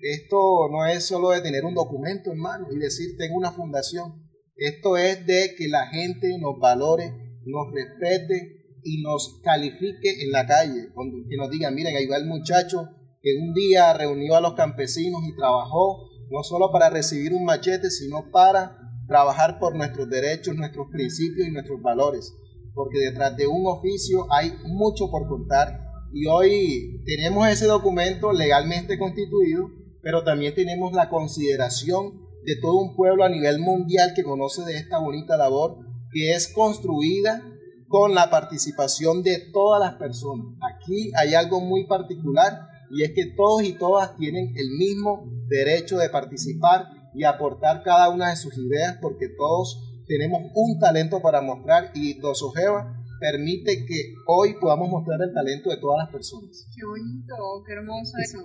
Esto 0.00 0.68
no 0.70 0.86
es 0.86 1.04
solo 1.04 1.30
de 1.30 1.40
tener 1.40 1.64
un 1.64 1.74
documento 1.74 2.30
en 2.30 2.38
mano 2.38 2.68
y 2.70 2.78
decir 2.78 3.16
tengo 3.18 3.36
una 3.36 3.50
fundación. 3.50 4.22
Esto 4.54 4.96
es 4.96 5.26
de 5.26 5.56
que 5.58 5.66
la 5.66 5.88
gente 5.88 6.38
nos 6.38 6.60
valore, 6.60 7.23
nos 7.46 7.72
respete 7.72 8.78
y 8.82 9.02
nos 9.02 9.40
califique 9.42 10.22
en 10.22 10.30
la 10.30 10.46
calle. 10.46 10.88
Que 11.28 11.36
nos 11.36 11.50
digan, 11.50 11.74
miren, 11.74 11.96
ahí 11.96 12.06
va 12.06 12.16
el 12.16 12.26
muchacho 12.26 12.88
que 13.22 13.36
un 13.40 13.54
día 13.54 13.92
reunió 13.94 14.36
a 14.36 14.40
los 14.40 14.54
campesinos 14.54 15.22
y 15.26 15.36
trabajó 15.36 16.10
no 16.30 16.42
solo 16.42 16.70
para 16.70 16.90
recibir 16.90 17.32
un 17.32 17.44
machete, 17.44 17.90
sino 17.90 18.30
para 18.30 18.78
trabajar 19.06 19.58
por 19.58 19.74
nuestros 19.76 20.08
derechos, 20.08 20.56
nuestros 20.56 20.88
principios 20.90 21.48
y 21.48 21.52
nuestros 21.52 21.80
valores 21.82 22.34
porque 22.74 22.98
detrás 22.98 23.36
de 23.36 23.46
un 23.46 23.66
oficio 23.66 24.26
hay 24.30 24.52
mucho 24.66 25.10
por 25.10 25.28
contar 25.28 25.80
y 26.12 26.26
hoy 26.26 27.02
tenemos 27.06 27.48
ese 27.48 27.66
documento 27.66 28.32
legalmente 28.32 28.98
constituido, 28.98 29.70
pero 30.02 30.22
también 30.22 30.54
tenemos 30.54 30.92
la 30.92 31.08
consideración 31.08 32.20
de 32.44 32.56
todo 32.60 32.76
un 32.76 32.94
pueblo 32.94 33.24
a 33.24 33.28
nivel 33.28 33.58
mundial 33.58 34.12
que 34.14 34.22
conoce 34.22 34.62
de 34.64 34.76
esta 34.76 34.98
bonita 34.98 35.36
labor 35.36 35.78
que 36.14 36.32
es 36.32 36.48
construida 36.48 37.42
con 37.88 38.14
la 38.14 38.30
participación 38.30 39.22
de 39.22 39.50
todas 39.52 39.80
las 39.80 39.98
personas. 39.98 40.46
Aquí 40.62 41.10
hay 41.16 41.34
algo 41.34 41.60
muy 41.60 41.86
particular 41.86 42.68
y 42.90 43.02
es 43.02 43.12
que 43.12 43.34
todos 43.36 43.64
y 43.64 43.72
todas 43.72 44.16
tienen 44.16 44.54
el 44.56 44.70
mismo 44.78 45.28
derecho 45.48 45.98
de 45.98 46.08
participar 46.08 46.86
y 47.14 47.24
aportar 47.24 47.82
cada 47.82 48.08
una 48.10 48.30
de 48.30 48.36
sus 48.36 48.56
ideas 48.56 48.96
porque 49.02 49.28
todos 49.36 49.80
tenemos 50.06 50.42
un 50.54 50.78
talento 50.78 51.20
para 51.20 51.40
mostrar 51.40 51.90
y 51.94 52.14
Dosojeva 52.20 52.96
permite 53.20 53.84
que 53.86 54.14
hoy 54.26 54.54
podamos 54.60 54.88
mostrar 54.88 55.18
el 55.22 55.32
talento 55.34 55.70
de 55.70 55.78
todas 55.78 56.04
las 56.04 56.12
personas. 56.12 56.68
Qué 56.74 56.86
bonito, 56.86 57.34
qué 57.66 57.72
hermoso 57.72 58.12
eso. 58.22 58.38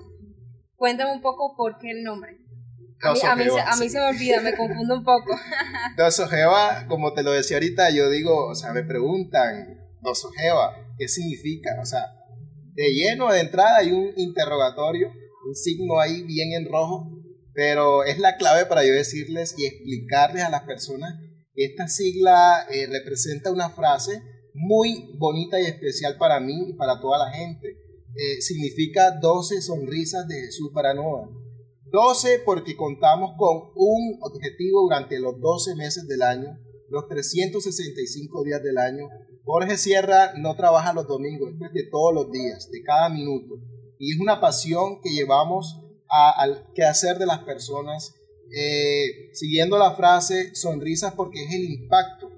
Cuéntame 0.76 1.12
un 1.14 1.22
poco 1.22 1.56
por 1.58 1.78
qué 1.78 1.92
el 1.92 2.04
nombre. 2.04 2.38
A 3.02 3.14
mí, 3.36 3.44
a, 3.44 3.76
mí, 3.78 3.90
se 3.90 3.98
me 3.98 4.10
olvida, 4.10 4.42
me 4.42 4.56
confundo 4.56 4.96
un 4.96 5.04
poco. 5.04 5.36
Dosojeva, 5.98 6.86
como 6.88 7.14
te 7.14 7.24
lo 7.24 7.32
decía 7.32 7.58
ahorita, 7.58 7.90
yo 7.92 8.10
digo, 8.10 8.48
o 8.48 8.56
sea, 8.56 8.74
me 8.74 8.84
preguntan, 8.84 9.80
Dosojeva, 10.02 10.76
¿qué 10.98 11.08
significa? 11.08 11.78
O 11.82 11.86
sea, 11.86 12.02
de 12.74 12.94
lleno 12.94 13.32
de 13.32 13.40
entrada 13.40 13.78
hay 13.78 13.92
un 13.92 14.12
interrogatorio, 14.18 15.12
un 15.48 15.56
signo 15.56 16.00
ahí 16.00 16.24
bien 16.24 16.52
en 16.54 16.70
rojo, 16.70 17.10
pero 17.54 18.04
es 18.04 18.20
la 18.20 18.36
clave 18.36 18.66
para 18.66 18.86
yo 18.86 18.94
decirles 18.94 19.56
y 19.58 19.66
explicarles 19.66 20.44
a 20.44 20.50
las 20.50 20.64
personas 20.64 21.14
esta 21.64 21.90
sigla 21.90 22.66
eh, 22.72 22.88
representa 22.88 23.52
una 23.52 23.70
frase 23.70 24.24
muy 24.54 25.12
bonita 25.18 25.60
y 25.60 25.66
especial 25.66 26.18
para 26.18 26.40
mí 26.40 26.70
y 26.70 26.74
para 26.74 27.02
toda 27.02 27.18
la 27.18 27.32
gente. 27.34 27.68
Eh, 28.16 28.42
significa 28.42 29.12
12 29.12 29.62
sonrisas 29.62 30.26
de 30.28 30.40
Jesús 30.40 30.72
para 30.74 30.94
Noah. 30.94 31.28
12 31.92 32.42
porque 32.46 32.76
contamos 32.76 33.32
con 33.38 33.72
un 33.76 34.20
objetivo 34.22 34.82
durante 34.82 35.20
los 35.20 35.40
12 35.40 35.76
meses 35.76 36.08
del 36.08 36.22
año, 36.22 36.58
los 36.90 37.08
365 37.08 38.44
días 38.44 38.64
del 38.64 38.78
año, 38.78 39.08
Jorge 39.44 39.78
Sierra 39.78 40.34
no 40.38 40.56
trabaja 40.56 40.94
los 40.94 41.08
domingos, 41.08 41.54
es 41.54 41.74
de 41.74 41.90
todos 41.90 42.14
los 42.14 42.32
días, 42.32 42.70
de 42.70 42.84
cada 42.84 43.10
minuto. 43.10 43.56
Y 43.98 44.14
es 44.14 44.20
una 44.20 44.40
pasión 44.40 45.02
que 45.02 45.10
llevamos 45.10 45.82
al 46.08 46.72
quehacer 46.74 47.18
de 47.18 47.26
las 47.26 47.40
personas, 47.40 48.16
eh, 48.56 49.30
siguiendo 49.34 49.78
la 49.78 49.96
frase 49.96 50.56
sonrisas 50.56 51.14
porque 51.14 51.44
es 51.44 51.54
el 51.54 51.64
impacto. 51.64 52.32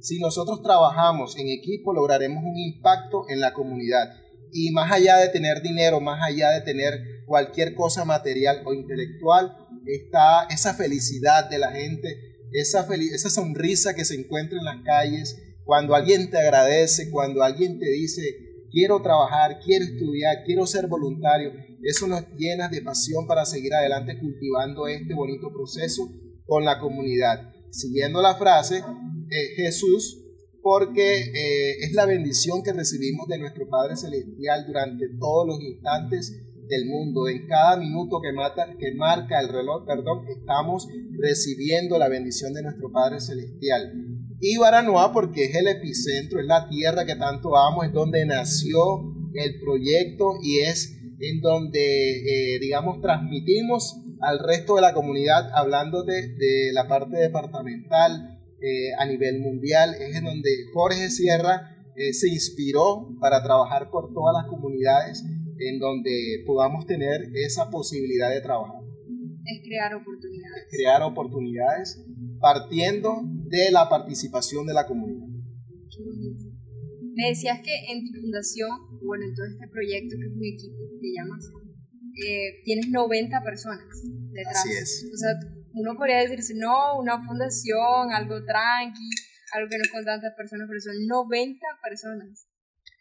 Si 0.00 0.18
nosotros 0.18 0.62
trabajamos 0.62 1.36
en 1.38 1.48
equipo, 1.48 1.92
lograremos 1.92 2.44
un 2.44 2.56
impacto 2.56 3.24
en 3.28 3.40
la 3.40 3.52
comunidad. 3.52 4.14
Y 4.52 4.70
más 4.70 4.92
allá 4.92 5.16
de 5.16 5.28
tener 5.28 5.62
dinero, 5.62 6.00
más 6.00 6.22
allá 6.22 6.50
de 6.50 6.60
tener 6.62 7.17
cualquier 7.28 7.74
cosa 7.74 8.04
material 8.04 8.62
o 8.64 8.74
intelectual, 8.74 9.56
está 9.86 10.44
esa 10.50 10.74
felicidad 10.74 11.48
de 11.48 11.58
la 11.58 11.70
gente, 11.70 12.38
esa, 12.52 12.86
esa 12.94 13.30
sonrisa 13.30 13.94
que 13.94 14.04
se 14.04 14.14
encuentra 14.14 14.58
en 14.58 14.64
las 14.64 14.82
calles, 14.82 15.40
cuando 15.64 15.94
alguien 15.94 16.30
te 16.30 16.38
agradece, 16.38 17.10
cuando 17.10 17.42
alguien 17.42 17.78
te 17.78 17.90
dice, 17.90 18.22
quiero 18.70 19.00
trabajar, 19.02 19.58
quiero 19.64 19.84
estudiar, 19.84 20.42
quiero 20.44 20.66
ser 20.66 20.86
voluntario, 20.86 21.52
eso 21.82 22.06
nos 22.06 22.24
llena 22.36 22.68
de 22.68 22.82
pasión 22.82 23.26
para 23.26 23.44
seguir 23.44 23.74
adelante 23.74 24.18
cultivando 24.18 24.88
este 24.88 25.14
bonito 25.14 25.52
proceso 25.52 26.10
con 26.46 26.64
la 26.64 26.78
comunidad. 26.80 27.52
Siguiendo 27.70 28.22
la 28.22 28.34
frase, 28.36 28.78
eh, 28.78 29.54
Jesús, 29.56 30.24
porque 30.62 31.20
eh, 31.20 31.76
es 31.82 31.92
la 31.92 32.06
bendición 32.06 32.62
que 32.62 32.72
recibimos 32.72 33.28
de 33.28 33.38
nuestro 33.38 33.68
Padre 33.68 33.96
Celestial 33.96 34.66
durante 34.66 35.06
todos 35.18 35.46
los 35.46 35.60
instantes 35.60 36.47
del 36.68 36.86
mundo. 36.86 37.28
En 37.28 37.46
cada 37.46 37.76
minuto 37.76 38.20
que, 38.20 38.32
mata, 38.32 38.66
que 38.78 38.94
marca 38.94 39.40
el 39.40 39.48
reloj, 39.48 39.84
perdón, 39.86 40.26
estamos 40.28 40.88
recibiendo 41.18 41.98
la 41.98 42.08
bendición 42.08 42.52
de 42.54 42.62
nuestro 42.62 42.92
Padre 42.92 43.20
Celestial. 43.20 43.92
Y 44.40 44.56
Baranoa 44.56 45.12
porque 45.12 45.44
es 45.44 45.54
el 45.56 45.66
epicentro, 45.66 46.40
es 46.40 46.46
la 46.46 46.68
tierra 46.68 47.04
que 47.04 47.16
tanto 47.16 47.56
amo, 47.56 47.82
es 47.82 47.92
donde 47.92 48.24
nació 48.24 49.14
el 49.34 49.60
proyecto 49.60 50.38
y 50.42 50.60
es 50.60 50.96
en 51.20 51.40
donde, 51.40 52.54
eh, 52.54 52.58
digamos, 52.60 53.00
transmitimos 53.00 53.96
al 54.20 54.38
resto 54.38 54.76
de 54.76 54.82
la 54.82 54.94
comunidad, 54.94 55.50
hablando 55.54 56.04
de, 56.04 56.70
la 56.72 56.88
parte 56.88 57.16
departamental 57.16 58.38
eh, 58.60 58.92
a 58.98 59.06
nivel 59.06 59.40
mundial, 59.40 59.94
es 59.94 60.16
en 60.16 60.24
donde 60.24 60.50
Jorge 60.72 61.10
Sierra 61.10 61.76
eh, 61.96 62.12
se 62.12 62.28
inspiró 62.28 63.08
para 63.20 63.42
trabajar 63.42 63.90
por 63.90 64.12
todas 64.12 64.34
las 64.34 64.48
comunidades 64.48 65.24
en 65.58 65.78
donde 65.78 66.42
podamos 66.46 66.86
tener 66.86 67.30
esa 67.34 67.70
posibilidad 67.70 68.30
de 68.30 68.40
trabajar. 68.40 68.80
Es 69.44 69.62
crear 69.64 69.94
oportunidades. 69.94 70.66
crear 70.70 71.02
oportunidades 71.02 72.04
partiendo 72.40 73.22
de 73.24 73.70
la 73.70 73.88
participación 73.88 74.66
de 74.66 74.74
la 74.74 74.86
comunidad. 74.86 75.26
Me 77.14 77.28
decías 77.30 77.60
que 77.62 77.74
en 77.90 78.04
tu 78.04 78.20
fundación, 78.20 78.70
bueno, 79.02 79.24
en 79.24 79.34
todo 79.34 79.46
este 79.46 79.66
proyecto 79.68 80.16
que 80.16 80.26
es 80.26 80.32
un 80.32 80.44
equipo 80.44 80.78
que 81.00 81.12
llamas, 81.12 81.50
eh, 82.14 82.62
tienes 82.64 82.88
90 82.90 83.42
personas 83.42 83.88
detrás. 84.30 84.56
Así 84.56 84.70
es. 84.70 85.10
O 85.12 85.16
sea, 85.16 85.34
uno 85.72 85.96
podría 85.96 86.20
decirse, 86.20 86.54
no, 86.56 86.98
una 86.98 87.24
fundación, 87.24 88.12
algo 88.12 88.44
tranqui, 88.44 89.10
algo 89.54 89.68
que 89.68 89.78
no 89.78 89.84
es 89.84 89.90
con 89.90 90.04
tantas 90.04 90.34
personas, 90.36 90.66
pero 90.68 90.80
son 90.80 91.06
90 91.06 91.58
personas. 91.82 92.46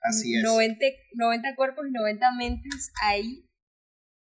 Así 0.01 0.35
es. 0.35 0.43
90, 0.43 0.85
90 1.13 1.55
cuerpos 1.55 1.85
y 1.87 1.91
90 1.91 2.31
mentes 2.37 2.91
ahí. 3.03 3.47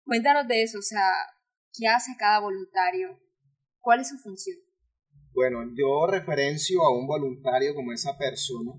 Cuéntanos 0.05 0.47
de 0.49 0.63
eso, 0.63 0.79
o 0.79 0.83
sea, 0.83 1.07
¿qué 1.73 1.89
hace 1.89 2.13
cada 2.19 2.41
voluntario? 2.41 3.21
¿Cuál 3.81 4.01
es 4.01 4.09
su 4.09 4.19
función? 4.19 4.59
Bueno, 5.33 5.61
yo 5.75 6.07
referencio 6.07 6.83
a 6.83 6.95
un 6.95 7.07
voluntario 7.07 7.75
como 7.75 7.93
esa 7.93 8.19
persona 8.19 8.73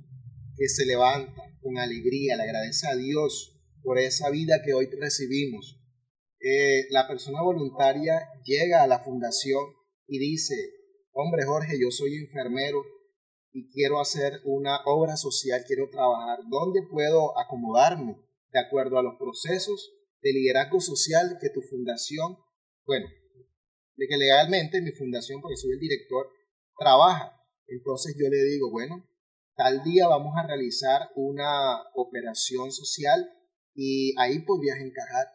que 0.56 0.68
se 0.68 0.86
levanta 0.86 1.42
con 1.62 1.78
alegría, 1.78 2.36
le 2.36 2.44
agradece 2.44 2.88
a 2.88 2.96
Dios 2.96 3.60
por 3.82 3.98
esa 3.98 4.30
vida 4.30 4.62
que 4.64 4.74
hoy 4.74 4.88
recibimos. 5.00 5.80
Eh, 6.40 6.88
la 6.90 7.08
persona 7.08 7.42
voluntaria 7.42 8.30
llega 8.44 8.84
a 8.84 8.88
la 8.88 9.00
fundación 9.00 9.64
y 10.08 10.20
dice, 10.20 10.56
hombre 11.12 11.46
Jorge, 11.46 11.80
yo 11.80 11.90
soy 11.90 12.16
enfermero 12.18 12.84
y 13.53 13.69
quiero 13.69 14.01
hacer 14.01 14.41
una 14.45 14.79
obra 14.86 15.15
social, 15.15 15.63
quiero 15.65 15.89
trabajar, 15.89 16.39
¿dónde 16.50 16.81
puedo 16.89 17.39
acomodarme 17.39 18.17
de 18.51 18.60
acuerdo 18.60 18.98
a 18.98 19.03
los 19.03 19.15
procesos 19.17 19.93
de 20.22 20.33
liderazgo 20.33 20.79
social 20.79 21.38
que 21.39 21.50
tu 21.50 21.62
fundación, 21.62 22.38
bueno, 22.86 23.07
de 23.95 24.07
que 24.07 24.17
legalmente 24.17 24.81
mi 24.81 24.91
fundación, 24.91 25.41
porque 25.41 25.57
soy 25.57 25.74
el 25.74 25.79
director, 25.79 26.27
trabaja. 26.77 27.39
Entonces 27.67 28.15
yo 28.17 28.29
le 28.29 28.43
digo, 28.43 28.72
bueno, 28.72 29.07
tal 29.55 29.83
día 29.83 30.07
vamos 30.07 30.33
a 30.36 30.48
realizar 30.48 31.10
una 31.15 31.83
operación 31.93 32.72
social 32.72 33.29
y 33.75 34.15
ahí 34.19 34.39
podrías 34.39 34.79
encajar. 34.79 35.27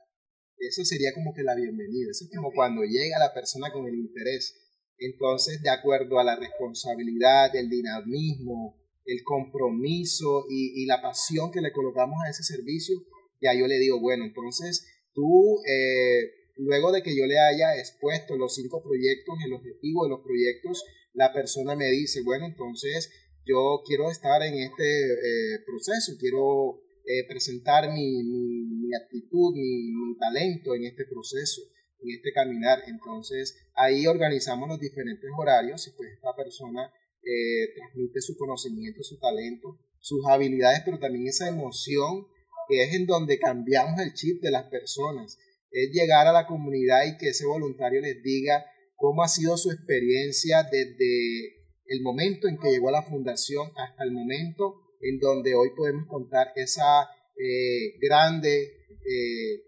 Eso 0.59 0.85
sería 0.85 1.15
como 1.15 1.33
que 1.35 1.43
la 1.43 1.55
bienvenida. 1.55 2.11
Eso 2.11 2.25
es 2.25 2.31
como 2.35 2.53
cuando 2.53 2.83
llega 2.83 3.19
la 3.19 3.33
persona 3.33 3.71
con 3.73 3.87
el 3.87 3.95
interés. 3.95 4.57
Entonces, 4.99 5.63
de 5.63 5.71
acuerdo 5.71 6.19
a 6.19 6.25
la 6.25 6.37
responsabilidad, 6.37 7.55
el 7.55 7.71
dinamismo, 7.71 8.77
el 9.05 9.23
compromiso 9.25 10.45
y, 10.51 10.85
la 10.87 11.01
pasión 11.01 11.51
que 11.51 11.61
le 11.61 11.73
colocamos 11.73 12.19
a 12.25 12.31
ese 12.31 12.43
servicio, 12.43 12.97
ya 13.41 13.55
yo 13.55 13.67
le 13.67 13.79
digo, 13.79 14.01
bueno, 14.01 14.25
entonces 14.25 14.87
tú, 15.15 15.61
eh, 15.67 16.53
luego 16.57 16.93
de 16.93 17.03
que 17.03 17.17
yo 17.17 17.25
le 17.27 17.39
haya 17.39 17.79
expuesto 17.79 18.37
los 18.37 18.55
cinco 18.55 18.83
proyectos, 18.83 19.37
el 19.47 19.55
objetivo 19.55 20.05
de 20.05 20.11
los 20.11 20.21
proyectos, 20.21 20.85
la 21.15 21.33
persona 21.33 21.75
me 21.75 21.91
dice, 21.91 22.23
bueno, 22.23 22.47
entonces 22.47 23.11
yo 23.47 23.83
quiero 23.87 24.11
estar 24.11 24.43
en 24.43 24.55
este 24.55 25.05
eh, 25.05 25.59
proceso, 25.65 26.13
quiero 26.21 26.83
eh, 27.07 27.27
presentar 27.27 27.91
mi, 27.91 28.23
mi, 28.23 28.95
actitud, 28.95 29.55
mi, 29.55 29.91
mi, 29.91 30.19
talento 30.19 30.75
en 30.75 30.85
este 30.85 31.07
proceso, 31.07 31.63
en 32.01 32.11
este 32.17 32.33
caminar. 32.33 32.81
Entonces 32.87 33.57
ahí 33.75 34.07
organizamos 34.07 34.69
los 34.69 34.81
diferentes 34.81 35.31
horarios 35.37 35.87
y 35.87 35.91
pues 35.93 36.11
esta 36.13 36.35
persona 36.37 36.93
eh, 37.23 37.75
transmite 37.75 38.21
su 38.21 38.37
conocimiento, 38.37 39.03
su 39.03 39.19
talento, 39.19 39.79
sus 40.01 40.27
habilidades, 40.27 40.83
pero 40.85 40.99
también 40.99 41.27
esa 41.27 41.49
emoción 41.49 42.27
que 42.69 42.83
es 42.85 42.95
en 42.95 43.07
donde 43.07 43.39
cambiamos 43.39 44.01
el 44.01 44.13
chip 44.15 44.43
de 44.43 44.51
las 44.51 44.65
personas. 44.65 45.39
Es 45.71 45.91
llegar 45.93 46.27
a 46.27 46.33
la 46.33 46.47
comunidad 46.47 47.07
y 47.07 47.17
que 47.19 47.31
ese 47.31 47.47
voluntario 47.47 48.01
les 48.01 48.23
diga, 48.23 48.65
cómo 48.99 49.23
ha 49.23 49.29
sido 49.29 49.57
su 49.57 49.71
experiencia 49.71 50.65
desde 50.65 51.57
el 51.87 52.03
momento 52.03 52.49
en 52.49 52.59
que 52.59 52.71
llegó 52.71 52.89
a 52.89 52.93
la 52.93 53.03
fundación 53.03 53.71
hasta 53.77 54.05
el 54.05 54.11
momento 54.11 54.83
en 55.01 55.19
donde 55.21 55.55
hoy 55.55 55.71
podemos 55.77 56.07
contar 56.09 56.53
esa 56.57 57.09
eh, 57.37 57.97
grande 58.01 58.87
eh, 58.91 59.63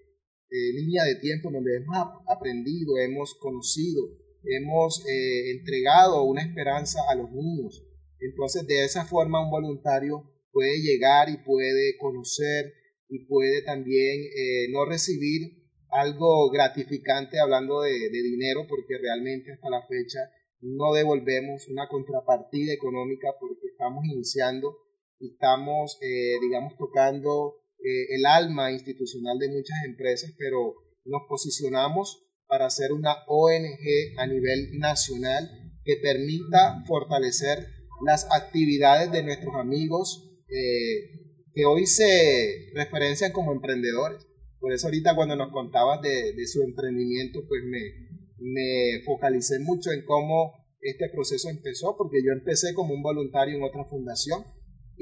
eh, 0.51 0.73
línea 0.75 1.05
de 1.05 1.17
tiempo 1.17 1.51
donde 1.51 1.77
hemos 1.77 1.97
aprendido, 2.27 2.99
hemos 2.99 3.35
conocido, 3.35 4.03
hemos 4.45 5.05
entregado 5.07 6.25
una 6.25 6.43
esperanza 6.43 7.01
a 7.09 7.15
los 7.15 7.31
niños. 7.31 7.85
Entonces, 8.21 8.67
de 8.67 8.85
esa 8.85 9.05
forma, 9.05 9.45
un 9.45 9.51
voluntario 9.51 10.31
puede 10.53 10.81
llegar 10.81 11.29
y 11.29 11.39
puede 11.39 11.97
conocer 11.99 12.73
y 13.09 13.27
puede 13.27 13.63
también 13.63 14.23
no 14.71 14.87
recibir 14.87 15.61
algo 15.91 16.51
gratificante 16.51 17.41
hablando 17.41 17.83
de, 17.83 18.09
dinero, 18.11 18.67
porque 18.69 18.99
realmente 18.99 19.53
hasta 19.53 19.71
la 19.71 19.83
fecha 19.83 20.19
no 20.61 20.93
devolvemos 20.93 21.69
una 21.69 21.89
contrapartida 21.89 22.73
económica 22.73 23.29
porque 23.41 23.69
estamos 23.73 24.05
iniciando 24.05 24.77
y 25.19 25.33
estamos, 25.33 25.99
eh, 26.03 26.39
digamos, 26.41 26.77
tocando 26.77 27.57
eh, 27.83 28.15
el 28.15 28.27
alma 28.27 28.73
institucional 28.73 29.39
de 29.39 29.49
muchas 29.49 29.79
empresas, 29.87 30.33
pero 30.39 30.75
nos 31.05 31.23
posicionamos 31.29 32.27
para 32.47 32.67
hacer 32.67 32.93
una 32.93 33.15
ONG 33.27 34.19
a 34.19 34.27
nivel 34.27 34.79
nacional 34.79 35.49
que 35.85 35.97
permita 35.97 36.85
fortalecer 36.87 37.67
las 38.05 38.27
actividades 38.31 39.11
de 39.13 39.23
nuestros 39.23 39.55
amigos 39.55 40.31
eh, 40.49 41.47
que 41.55 41.65
hoy 41.65 41.87
se 41.87 42.71
referencian 42.75 43.33
como 43.33 43.53
emprendedores. 43.53 44.27
Por 44.59 44.73
eso 44.73 44.89
ahorita 44.89 45.15
cuando 45.17 45.37
nos 45.37 45.53
contabas 45.53 46.03
de, 46.03 46.33
de 46.35 46.47
su 46.47 46.63
emprendimiento, 46.63 47.41
pues 47.49 47.63
me, 47.65 48.11
me 48.39 49.03
focalicé 49.05 49.59
mucho 49.61 49.91
en 49.91 50.05
cómo 50.05 50.53
este 50.81 51.09
proceso 51.09 51.49
empezó, 51.49 51.97
porque 51.97 52.23
yo 52.25 52.33
empecé 52.33 52.75
como 52.75 52.95
un 52.95 53.03
voluntario 53.03 53.57
en 53.57 53.63
otra 53.63 53.85
fundación 53.85 54.45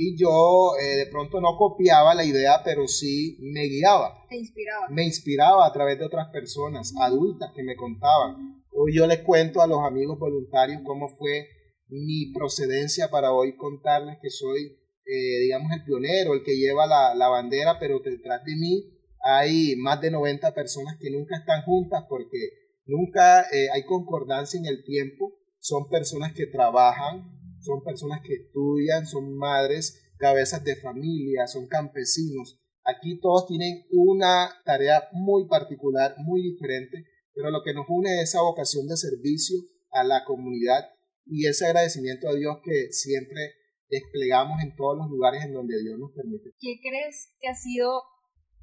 y 0.01 0.17
yo 0.17 0.77
eh, 0.81 0.97
de 0.97 1.07
pronto 1.07 1.41
no 1.41 1.57
copiaba 1.59 2.15
la 2.15 2.25
idea, 2.25 2.63
pero 2.65 2.87
sí 2.87 3.37
me 3.41 3.65
guiaba. 3.65 4.25
Te 4.29 4.37
inspiraba. 4.37 4.87
Me 4.91 5.05
inspiraba 5.05 5.67
a 5.67 5.73
través 5.73 5.99
de 5.99 6.05
otras 6.05 6.29
personas, 6.29 6.95
adultas 7.01 7.51
que 7.53 7.65
me 7.65 7.75
contaban. 7.75 8.63
Hoy 8.71 8.95
yo 8.95 9.09
les 9.09 9.19
cuento 9.23 9.61
a 9.61 9.67
los 9.67 9.81
amigos 9.81 10.17
voluntarios 10.17 10.83
cómo 10.85 11.09
fue 11.17 11.49
mi 11.89 12.33
procedencia 12.33 13.11
para 13.11 13.33
hoy 13.33 13.57
contarles 13.57 14.19
que 14.23 14.31
soy, 14.31 14.79
eh, 15.05 15.41
digamos, 15.41 15.73
el 15.73 15.83
pionero, 15.85 16.35
el 16.35 16.45
que 16.45 16.57
lleva 16.57 16.87
la, 16.87 17.17
la 17.17 17.29
bandera, 17.29 17.81
pero 17.81 17.99
detrás 17.99 18.45
de 18.45 18.55
mí 18.55 18.85
hay 19.21 19.75
más 19.79 20.01
de 20.01 20.13
90 20.13 20.55
personas 20.55 20.97
que 21.01 21.11
nunca 21.11 21.37
están 21.39 21.63
juntas 21.63 22.05
porque 22.09 22.39
nunca 22.87 23.43
eh, 23.51 23.67
hay 23.75 23.83
concordancia 23.85 24.61
en 24.61 24.67
el 24.67 24.85
tiempo. 24.85 25.35
Son 25.59 25.89
personas 25.89 26.35
que 26.35 26.47
trabajan, 26.47 27.38
son 27.61 27.83
personas 27.85 28.21
que 28.25 28.35
estudian, 28.35 29.07
son 29.07 29.37
madres 29.37 30.05
cabezas 30.19 30.63
de 30.65 30.77
familia, 30.77 31.47
son 31.47 31.67
campesinos. 31.69 32.61
Aquí 32.85 33.21
todos 33.21 33.47
tienen 33.47 33.85
una 33.91 34.51
tarea 34.65 35.09
muy 35.13 35.47
particular, 35.47 36.15
muy 36.19 36.43
diferente, 36.43 37.05
pero 37.35 37.51
lo 37.51 37.63
que 37.63 37.75
nos 37.75 37.87
une 37.89 38.17
es 38.17 38.31
esa 38.31 38.43
vocación 38.43 38.87
de 38.89 38.97
servicio 38.97 39.59
a 39.91 40.05
la 40.05 40.25
comunidad 40.25 40.85
y 41.25 41.47
ese 41.47 41.67
agradecimiento 41.67 42.29
a 42.29 42.35
Dios 42.35 42.59
que 42.65 42.93
siempre 42.93 43.55
desplegamos 43.89 44.63
en 44.63 44.75
todos 44.77 44.99
los 44.99 45.09
lugares 45.09 45.45
en 45.45 45.53
donde 45.53 45.81
Dios 45.81 45.99
nos 45.99 46.13
permite. 46.13 46.51
¿Qué 46.59 46.81
crees 46.83 47.35
que 47.41 47.49
ha 47.49 47.55
sido 47.55 48.03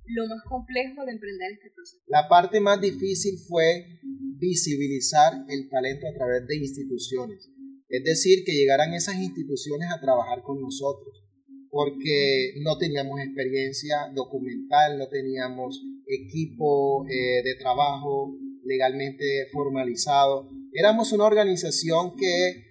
lo 0.05 0.27
más 0.27 0.41
complejo 0.47 1.05
de 1.05 1.13
emprender 1.13 1.53
este 1.53 1.71
proceso? 1.73 2.03
La 2.07 2.27
parte 2.27 2.59
más 2.59 2.81
difícil 2.81 3.37
fue 3.47 3.99
visibilizar 4.37 5.33
el 5.47 5.69
talento 5.69 6.07
a 6.07 6.13
través 6.13 6.45
de 6.47 6.57
instituciones, 6.57 7.49
es 7.89 8.03
decir, 8.03 8.43
que 8.45 8.53
llegaran 8.53 8.93
esas 8.93 9.15
instituciones 9.15 9.89
a 9.91 10.01
trabajar 10.01 10.41
con 10.41 10.59
nosotros, 10.61 11.23
porque 11.69 12.53
no 12.61 12.77
teníamos 12.77 13.19
experiencia 13.19 14.09
documental, 14.13 14.97
no 14.97 15.07
teníamos 15.07 15.83
equipo 16.07 17.05
eh, 17.07 17.43
de 17.43 17.55
trabajo 17.55 18.37
legalmente 18.63 19.47
formalizado. 19.51 20.49
Éramos 20.73 21.11
una 21.11 21.25
organización 21.25 22.15
que 22.15 22.65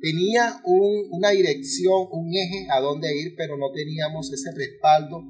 tenía 0.00 0.60
una 0.64 1.30
dirección, 1.30 2.08
un 2.10 2.34
eje 2.34 2.66
a 2.70 2.80
dónde 2.80 3.14
ir, 3.16 3.34
pero 3.36 3.56
no 3.56 3.70
teníamos 3.72 4.32
ese 4.32 4.50
respaldo 4.56 5.22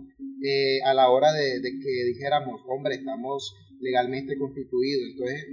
eh, 0.43 0.81
a 0.85 0.95
la 0.95 1.11
hora 1.11 1.33
de, 1.33 1.61
que 1.61 2.05
dijéramos, 2.07 2.63
hombre, 2.67 2.95
estamos 2.95 3.55
legalmente 3.81 4.39
constituidos. 4.39 5.11
Entonces, 5.13 5.47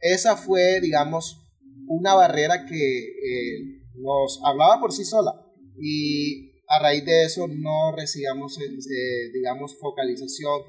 esa 0.00 0.36
fue, 0.36 0.80
digamos, 0.80 1.47
una 1.86 2.14
barrera 2.14 2.66
que 2.66 2.98
eh, 2.98 3.82
nos 3.96 4.40
hablaba 4.44 4.80
por 4.80 4.92
sí 4.92 5.04
sola 5.04 5.32
y 5.80 6.50
a 6.68 6.80
raíz 6.82 7.04
de 7.04 7.24
eso 7.24 7.46
no 7.48 7.94
recibíamos, 7.96 8.58
eh, 8.60 9.30
digamos, 9.32 9.78
focalización, 9.78 10.62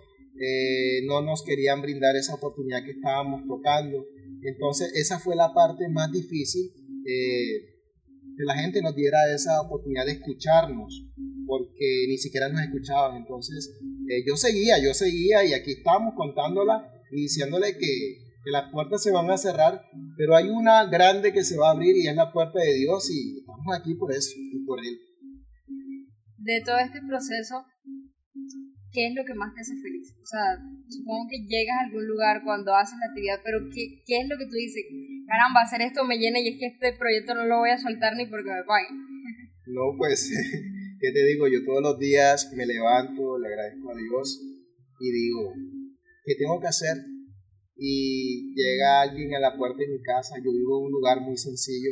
no 1.05 1.21
nos 1.21 1.43
querían 1.43 1.81
brindar 1.81 2.15
esa 2.15 2.35
oportunidad 2.35 2.85
que 2.85 2.91
estábamos 2.91 3.41
tocando. 3.45 4.05
Entonces, 4.41 4.93
esa 4.95 5.19
fue 5.19 5.35
la 5.35 5.53
parte 5.53 5.89
más 5.89 6.09
difícil 6.13 6.71
que 8.39 8.45
la 8.45 8.55
gente 8.55 8.81
nos 8.81 8.95
diera 8.95 9.17
esa 9.35 9.59
oportunidad 9.59 10.05
de 10.05 10.13
escucharnos, 10.13 11.05
porque 11.45 12.05
ni 12.07 12.17
siquiera 12.17 12.47
nos 12.47 12.61
escuchaban. 12.61 13.17
Entonces, 13.17 13.77
eh, 14.09 14.23
yo 14.25 14.37
seguía, 14.37 14.81
yo 14.81 14.93
seguía 14.93 15.43
y 15.43 15.53
aquí 15.53 15.71
estamos 15.73 16.13
contándola 16.15 16.89
y 17.11 17.23
diciéndole 17.23 17.77
que, 17.77 18.28
que, 18.43 18.51
las 18.51 18.71
puertas 18.71 19.03
se 19.03 19.11
van 19.11 19.29
a 19.29 19.37
cerrar, 19.37 19.81
pero 20.17 20.35
hay 20.35 20.49
una 20.49 20.85
grande 20.85 21.33
que 21.33 21.43
se 21.43 21.57
va 21.57 21.69
a 21.69 21.71
abrir 21.71 21.95
y 21.95 22.07
es 22.07 22.15
la 22.15 22.31
puerta 22.31 22.59
de 22.59 22.73
Dios 22.73 23.09
y 23.11 23.39
estamos 23.39 23.77
aquí 23.77 23.95
por 23.95 24.11
eso 24.11 24.31
y 24.35 24.65
por 24.65 24.79
Él. 24.79 24.97
De 26.37 26.61
todo 26.65 26.77
este 26.77 26.99
proceso, 27.07 27.65
¿qué 28.91 29.07
es 29.07 29.15
lo 29.15 29.23
que 29.25 29.33
más 29.33 29.53
te 29.53 29.61
hace 29.61 29.75
feliz? 29.81 30.15
O 30.21 30.25
sea, 30.25 30.57
supongo 30.87 31.27
que 31.29 31.45
llegas 31.45 31.75
a 31.77 31.85
algún 31.85 32.07
lugar 32.07 32.41
cuando 32.43 32.73
haces 32.75 32.97
la 32.99 33.07
actividad, 33.07 33.39
pero 33.43 33.59
¿qué, 33.73 34.01
qué 34.05 34.21
es 34.21 34.27
lo 34.27 34.37
que 34.37 34.45
tú 34.45 34.55
dices? 34.55 34.83
Caramba, 35.27 35.61
hacer 35.61 35.81
esto 35.81 36.03
me 36.05 36.17
llena 36.17 36.39
y 36.39 36.49
es 36.49 36.59
que 36.59 36.67
este 36.67 36.97
proyecto 36.97 37.35
no 37.35 37.45
lo 37.45 37.59
voy 37.59 37.69
a 37.69 37.77
soltar 37.77 38.15
ni 38.15 38.25
porque 38.25 38.49
me 38.49 38.63
paguen. 38.63 38.95
No, 39.71 39.93
pues, 39.99 40.31
¿qué 40.99 41.11
te 41.11 41.25
digo? 41.27 41.47
Yo 41.47 41.63
todos 41.63 41.83
los 41.83 41.99
días 41.99 42.51
me 42.55 42.65
levanto, 42.65 43.37
le 43.37 43.49
agradezco 43.49 43.91
a 43.91 43.95
Dios 43.95 44.41
y 44.99 45.11
digo, 45.11 45.53
¿qué 46.25 46.33
tengo 46.39 46.59
que 46.59 46.67
hacer? 46.67 46.97
Y 47.79 48.53
llega 48.55 49.01
alguien 49.01 49.33
a 49.35 49.39
la 49.39 49.57
puerta 49.57 49.77
de 49.77 49.87
mi 49.87 50.01
casa, 50.01 50.35
yo 50.43 50.51
vivo 50.51 50.79
en 50.79 50.85
un 50.87 50.91
lugar 50.91 51.21
muy 51.21 51.37
sencillo, 51.37 51.91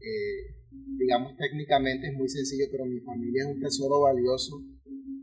eh, 0.00 0.54
digamos 0.98 1.36
técnicamente 1.36 2.08
es 2.08 2.14
muy 2.14 2.28
sencillo, 2.28 2.66
pero 2.70 2.84
mi 2.84 3.00
familia 3.00 3.42
es 3.44 3.48
un 3.54 3.60
tesoro 3.60 4.00
valioso 4.00 4.60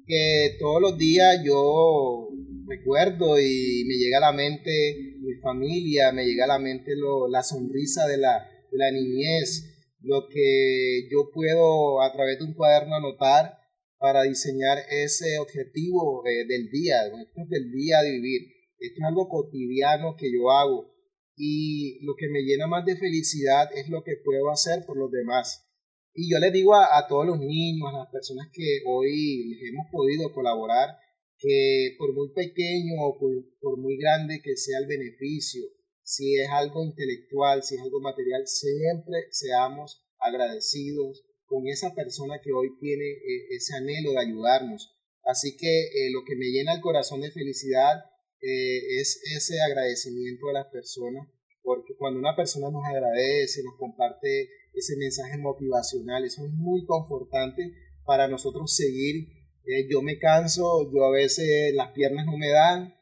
que 0.05 0.57
todos 0.59 0.81
los 0.81 0.97
días 0.97 1.41
yo 1.43 2.27
recuerdo 2.67 3.39
y 3.39 3.83
me 3.87 3.95
llega 3.95 4.17
a 4.17 4.31
la 4.31 4.33
mente 4.33 5.15
mi 5.21 5.33
familia, 5.35 6.11
me 6.11 6.25
llega 6.25 6.45
a 6.45 6.47
la 6.47 6.59
mente 6.59 6.91
la 7.29 7.43
sonrisa 7.43 8.07
de 8.07 8.17
la, 8.17 8.91
niñez, 8.91 9.95
lo 10.01 10.27
que 10.29 11.07
yo 11.11 11.29
puedo 11.33 12.01
a 12.01 12.11
través 12.11 12.39
de 12.39 12.45
un 12.45 12.53
cuaderno 12.53 12.95
anotar 12.95 13.57
para 13.97 14.23
diseñar 14.23 14.79
ese 14.89 15.37
objetivo 15.37 16.23
eh, 16.25 16.45
del 16.45 16.69
día, 16.69 17.03
del 17.03 17.71
día 17.71 18.01
de 18.01 18.11
vivir, 18.11 18.41
esto 18.81 18.97
es 18.99 19.07
algo 19.07 19.29
cotidiano 19.29 20.15
que 20.17 20.31
yo 20.31 20.49
hago 20.49 20.91
y 21.35 22.03
lo 22.05 22.15
que 22.15 22.27
me 22.29 22.41
llena 22.41 22.67
más 22.67 22.85
de 22.85 22.97
felicidad 22.97 23.69
es 23.75 23.89
lo 23.89 24.03
que 24.03 24.17
puedo 24.23 24.49
hacer 24.49 24.85
por 24.85 24.97
los 24.97 25.11
demás. 25.11 25.67
Y 26.13 26.29
yo 26.29 26.39
les 26.39 26.51
digo 26.51 26.75
a, 26.75 27.07
todos 27.07 27.25
los 27.25 27.39
niños, 27.39 27.89
a 27.89 27.99
las 27.99 28.11
personas 28.11 28.49
que 28.51 28.81
hoy 28.85 29.49
les 29.49 29.69
hemos 29.69 29.87
podido 29.91 30.33
colaborar, 30.33 30.89
que 31.37 31.95
por 31.97 32.13
muy 32.13 32.33
pequeño 32.33 32.95
o 32.99 33.17
por, 33.17 33.77
muy 33.77 33.97
grande 33.97 34.41
que 34.43 34.57
sea 34.57 34.79
el 34.79 34.87
beneficio, 34.87 35.63
si 36.03 36.37
es 36.37 36.49
algo 36.49 36.83
intelectual, 36.83 37.63
si 37.63 37.75
es 37.75 37.81
algo 37.81 38.01
material, 38.01 38.45
siempre 38.45 39.27
seamos 39.31 40.03
agradecidos 40.19 41.23
con 41.45 41.67
esa 41.67 41.95
persona 41.95 42.39
que 42.43 42.51
hoy 42.51 42.77
tiene 42.79 43.05
eh, 43.05 43.47
ese 43.51 43.75
anhelo 43.75 44.11
de 44.11 44.19
ayudarnos. 44.19 44.95
Así 45.23 45.55
que 45.55 45.85
eh, 45.85 46.11
lo 46.11 46.23
que 46.25 46.35
me 46.35 46.47
llena 46.47 46.73
el 46.73 46.81
corazón 46.81 47.21
de 47.21 47.31
felicidad 47.31 48.10
eh, 48.41 48.99
es 48.99 49.21
ese 49.35 49.61
agradecimiento 49.61 50.49
a 50.49 50.53
las 50.53 50.67
personas, 50.67 51.27
porque 51.61 51.95
cuando 51.95 52.19
una 52.19 52.35
persona 52.35 52.71
nos 52.71 52.83
agradece, 52.85 53.63
nos 53.63 53.77
comparte 53.77 54.49
ese 54.73 54.95
mensaje 54.97 55.37
motivacional. 55.37 56.25
Eso 56.25 56.45
es 56.45 56.51
muy 56.51 56.85
confortante 56.85 57.73
para 58.05 58.27
nosotros 58.27 58.75
seguir. 58.75 59.27
Eh, 59.65 59.87
yo 59.89 60.01
me 60.01 60.17
canso, 60.17 60.91
yo 60.91 61.05
a 61.05 61.11
veces 61.11 61.73
las 61.75 61.91
piernas 61.91 62.25
no 62.25 62.37
me 62.37 62.49
dan, 62.49 62.95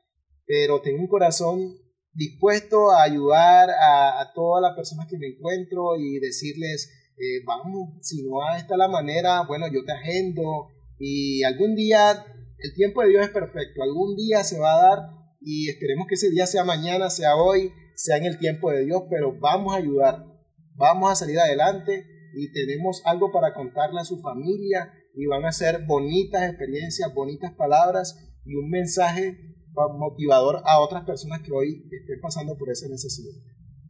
pero 0.45 0.81
tengo 0.81 0.99
un 0.99 1.07
corazón 1.07 1.77
dispuesto 2.11 2.91
a 2.91 3.03
ayudar 3.03 3.69
a, 3.69 4.31
todas 4.35 4.61
las 4.61 4.75
personas 4.75 5.07
que 5.07 5.17
me 5.17 5.27
encuentro 5.27 5.95
y 5.97 6.19
decirles, 6.19 6.91
eh, 7.17 7.43
vamos, 7.45 7.93
si 8.01 8.23
no 8.23 8.39
está 8.57 8.75
la 8.75 8.89
manera, 8.89 9.43
bueno, 9.47 9.67
yo 9.71 9.85
te 9.85 9.93
agendo 9.93 10.69
y 10.97 11.43
algún 11.43 11.75
día, 11.75 12.25
el 12.57 12.73
tiempo 12.75 13.01
de 13.01 13.09
Dios 13.09 13.25
es 13.25 13.31
perfecto, 13.31 13.83
algún 13.83 14.17
día 14.17 14.43
se 14.43 14.59
va 14.59 14.73
a 14.73 14.83
dar 14.83 15.18
y 15.41 15.69
esperemos 15.69 16.07
que 16.07 16.15
ese 16.15 16.29
día 16.29 16.45
sea 16.45 16.63
mañana, 16.63 17.09
sea 17.09 17.35
hoy, 17.35 17.71
sea 17.95 18.17
en 18.17 18.25
el 18.25 18.37
tiempo 18.37 18.71
de 18.71 18.85
Dios, 18.85 19.03
pero 19.09 19.37
vamos 19.39 19.73
a 19.73 19.77
ayudar 19.77 20.29
vamos 20.79 21.11
a 21.11 21.15
salir 21.15 21.37
adelante 21.37 22.07
y 22.33 22.51
tenemos 22.53 23.03
algo 23.05 23.31
para 23.31 23.53
contarle 23.53 23.99
a 23.99 24.05
su 24.05 24.19
familia 24.21 24.93
y 25.13 25.25
van 25.27 25.45
a 25.45 25.51
ser 25.51 25.85
bonitas 25.85 26.49
experiencias, 26.49 27.13
bonitas 27.13 27.53
palabras 27.53 28.15
y 28.45 28.55
un 28.55 28.69
mensaje 28.69 29.37
motivador 29.97 30.63
a 30.65 30.79
otras 30.79 31.05
personas 31.05 31.41
que 31.41 31.51
hoy 31.51 31.83
estén 31.91 32.19
pasando 32.21 32.57
por 32.57 32.71
esa 32.71 32.87
necesidad. 32.87 33.35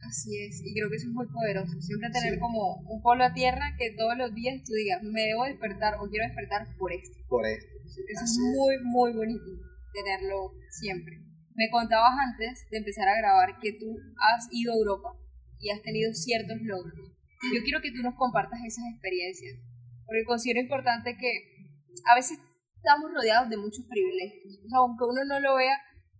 Así 0.02 0.30
es, 0.42 0.62
y 0.64 0.74
creo 0.74 0.88
que 0.90 0.96
eso 0.96 1.08
es 1.08 1.14
muy 1.14 1.26
poderoso. 1.28 1.80
Siempre 1.80 2.10
tener 2.10 2.38
como 2.40 2.82
un 2.88 3.02
polo 3.02 3.22
a 3.22 3.32
tierra 3.32 3.76
que 3.78 3.94
todos 3.96 4.16
los 4.16 4.34
días 4.34 4.62
tú 4.64 4.72
digas, 4.72 5.02
me 5.02 5.22
debo 5.22 5.44
despertar 5.44 5.94
o 6.00 6.08
quiero 6.08 6.26
despertar 6.26 6.66
por 6.78 6.92
esto. 6.92 7.18
Por 7.28 7.46
esto. 7.46 7.70
eso 7.84 8.24
es 8.24 8.38
muy, 8.56 8.76
muy 8.82 9.12
bonito 9.12 9.44
tenerlo 9.92 10.52
siempre. 10.70 11.29
Me 11.54 11.68
contabas 11.70 12.12
antes 12.28 12.66
de 12.70 12.78
empezar 12.78 13.08
a 13.08 13.18
grabar 13.18 13.58
que 13.60 13.72
tú 13.72 13.98
has 14.16 14.48
ido 14.50 14.72
a 14.72 14.76
Europa 14.76 15.08
y 15.58 15.70
has 15.70 15.82
tenido 15.82 16.12
ciertos 16.14 16.56
logros. 16.62 17.12
Yo 17.54 17.62
quiero 17.62 17.80
que 17.80 17.92
tú 17.92 18.02
nos 18.02 18.14
compartas 18.16 18.60
esas 18.66 18.84
experiencias, 18.92 19.58
porque 20.06 20.24
considero 20.24 20.60
importante 20.60 21.16
que 21.16 21.30
a 22.10 22.14
veces 22.14 22.38
estamos 22.76 23.10
rodeados 23.12 23.48
de 23.48 23.56
muchos 23.56 23.84
privilegios. 23.86 24.60
O 24.64 24.68
sea, 24.68 24.78
aunque 24.78 25.04
uno 25.04 25.24
no 25.24 25.40
lo 25.40 25.56
vea, 25.56 25.76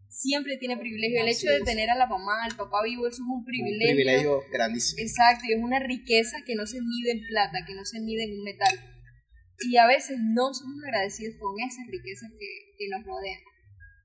siempre 0.08 0.56
tiene 0.58 0.76
privilegio. 0.76 1.22
El 1.22 1.28
hecho 1.28 1.48
de 1.48 1.60
tener 1.60 1.88
a 1.90 1.96
la 1.96 2.06
mamá, 2.06 2.44
al 2.44 2.56
papá 2.56 2.82
vivo, 2.84 3.06
eso 3.06 3.22
es 3.22 3.28
un 3.28 3.44
privilegio. 3.44 3.90
Un 3.90 3.96
privilegio 3.96 4.42
grandísimo. 4.52 5.00
Exacto, 5.00 5.44
y 5.48 5.52
es 5.52 5.62
una 5.62 5.78
riqueza 5.78 6.36
que 6.44 6.54
no 6.54 6.66
se 6.66 6.80
mide 6.80 7.12
en 7.12 7.20
plata, 7.26 7.64
que 7.66 7.74
no 7.74 7.84
se 7.84 8.00
mide 8.00 8.24
en 8.24 8.38
un 8.38 8.44
metal. 8.44 8.74
Y 9.68 9.76
a 9.76 9.86
veces 9.86 10.18
no 10.18 10.52
somos 10.52 10.82
agradecidos 10.84 11.36
con 11.38 11.52
esas 11.60 11.86
riquezas 11.86 12.30
que, 12.38 12.74
que 12.78 12.88
nos 12.88 13.04
rodean. 13.04 13.40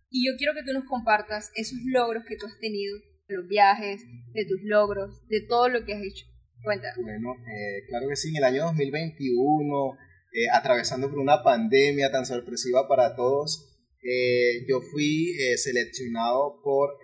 Y 0.09 0.25
yo 0.27 0.37
quiero 0.37 0.53
que 0.53 0.63
tú 0.63 0.73
nos 0.73 0.85
compartas 0.85 1.51
esos 1.55 1.79
logros 1.85 2.23
que 2.27 2.37
tú 2.37 2.45
has 2.45 2.59
tenido 2.59 2.97
los 3.27 3.47
viajes, 3.47 4.03
de 4.33 4.45
tus 4.45 4.61
logros, 4.63 5.27
de 5.27 5.41
todo 5.41 5.69
lo 5.69 5.83
que 5.85 5.93
has 5.93 6.03
hecho. 6.03 6.25
Cuéntanos. 6.63 6.97
Bueno, 7.03 7.35
eh, 7.45 7.85
claro 7.87 8.07
que 8.09 8.15
sí, 8.15 8.29
en 8.29 8.37
el 8.37 8.43
año 8.43 8.63
2021, 8.65 9.97
eh, 10.33 10.49
atravesando 10.51 11.09
por 11.09 11.19
una 11.19 11.43
pandemia 11.43 12.11
tan 12.11 12.25
sorpresiva 12.25 12.87
para 12.87 13.15
todos, 13.15 13.71
eh, 14.03 14.65
yo 14.67 14.81
fui 14.81 15.33
seleccionado 15.57 16.61
por 16.63 16.97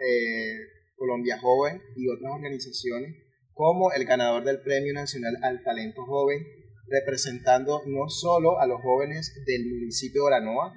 Colombia 0.95 1.39
Joven 1.39 1.81
y 1.95 2.07
otras 2.09 2.31
organizaciones 2.31 3.15
como 3.53 3.91
el 3.91 4.05
ganador 4.05 4.43
del 4.43 4.61
Premio 4.61 4.93
Nacional 4.93 5.37
al 5.43 5.63
Talento 5.63 6.05
Joven, 6.05 6.45
representando 6.87 7.81
no 7.87 8.09
solo 8.09 8.59
a 8.59 8.67
los 8.67 8.81
jóvenes 8.81 9.33
del 9.45 9.65
municipio 9.67 10.21
de 10.21 10.27
Oranoa, 10.27 10.73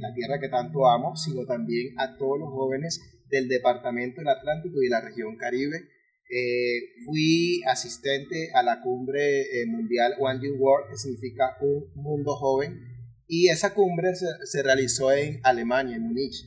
la 0.00 0.14
tierra 0.14 0.40
que 0.40 0.48
tanto 0.48 0.86
amo, 0.86 1.16
sino 1.16 1.44
también 1.44 1.94
a 1.98 2.16
todos 2.16 2.38
los 2.38 2.48
jóvenes 2.50 3.00
del 3.28 3.48
Departamento 3.48 4.20
del 4.20 4.28
Atlántico 4.28 4.82
y 4.82 4.88
la 4.88 5.00
región 5.00 5.36
Caribe. 5.36 5.88
eh, 6.30 7.02
fui 7.06 7.62
asistente 7.66 8.50
a 8.54 8.62
la 8.62 8.82
cumbre 8.82 9.42
eh, 9.42 9.66
mundial 9.66 10.14
One 10.20 10.40
New 10.40 10.56
World, 10.56 10.90
que 10.90 10.96
significa 10.96 11.56
un 11.62 11.90
mundo 11.94 12.34
joven, 12.36 12.80
y 13.26 13.48
esa 13.48 13.72
cumbre 13.72 14.14
se, 14.14 14.26
se 14.44 14.62
realizó 14.62 15.10
en 15.10 15.40
Alemania, 15.42 15.96
en 15.96 16.02
Múnich. 16.02 16.44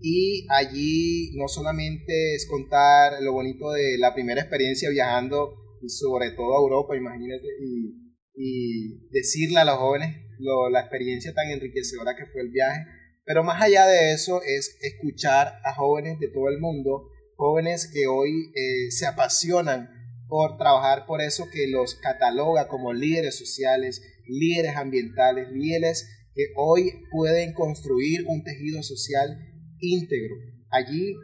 Y 0.00 0.46
allí 0.50 1.32
no 1.36 1.48
solamente 1.48 2.34
es 2.34 2.46
contar 2.46 3.22
lo 3.22 3.32
bonito 3.32 3.72
de 3.72 3.98
la 3.98 4.14
primera 4.14 4.40
experiencia 4.40 4.90
viajando, 4.90 5.56
sobre 5.88 6.30
todo 6.30 6.54
a 6.54 6.60
Europa, 6.60 6.96
imagínate, 6.96 7.46
y, 7.60 8.03
y 8.36 9.08
decirle 9.10 9.58
a 9.58 9.64
los 9.64 9.76
jóvenes 9.76 10.16
lo, 10.38 10.68
la 10.70 10.80
experiencia 10.80 11.32
tan 11.32 11.50
enriquecedora 11.50 12.16
que 12.16 12.26
fue 12.26 12.42
el 12.42 12.50
viaje, 12.50 12.84
pero 13.24 13.42
más 13.42 13.62
allá 13.62 13.86
de 13.86 14.12
eso 14.12 14.42
es 14.42 14.76
escuchar 14.82 15.60
a 15.64 15.74
jóvenes 15.74 16.18
de 16.18 16.28
todo 16.28 16.48
el 16.48 16.60
mundo 16.60 17.10
jóvenes 17.36 17.90
que 17.92 18.06
hoy 18.06 18.52
eh, 18.54 18.90
se 18.90 19.06
apasionan 19.06 19.90
por 20.28 20.56
trabajar 20.56 21.06
por 21.06 21.20
eso 21.20 21.48
que 21.50 21.68
los 21.68 21.94
cataloga 21.96 22.68
como 22.68 22.92
líderes 22.92 23.36
sociales, 23.36 24.02
líderes 24.26 24.76
ambientales, 24.76 25.50
líderes 25.52 26.08
que 26.34 26.46
hoy 26.56 26.92
pueden 27.10 27.52
construir 27.52 28.24
un 28.26 28.42
tejido 28.42 28.82
social 28.82 29.38
íntegro. 29.78 30.34
Allí 30.70 31.14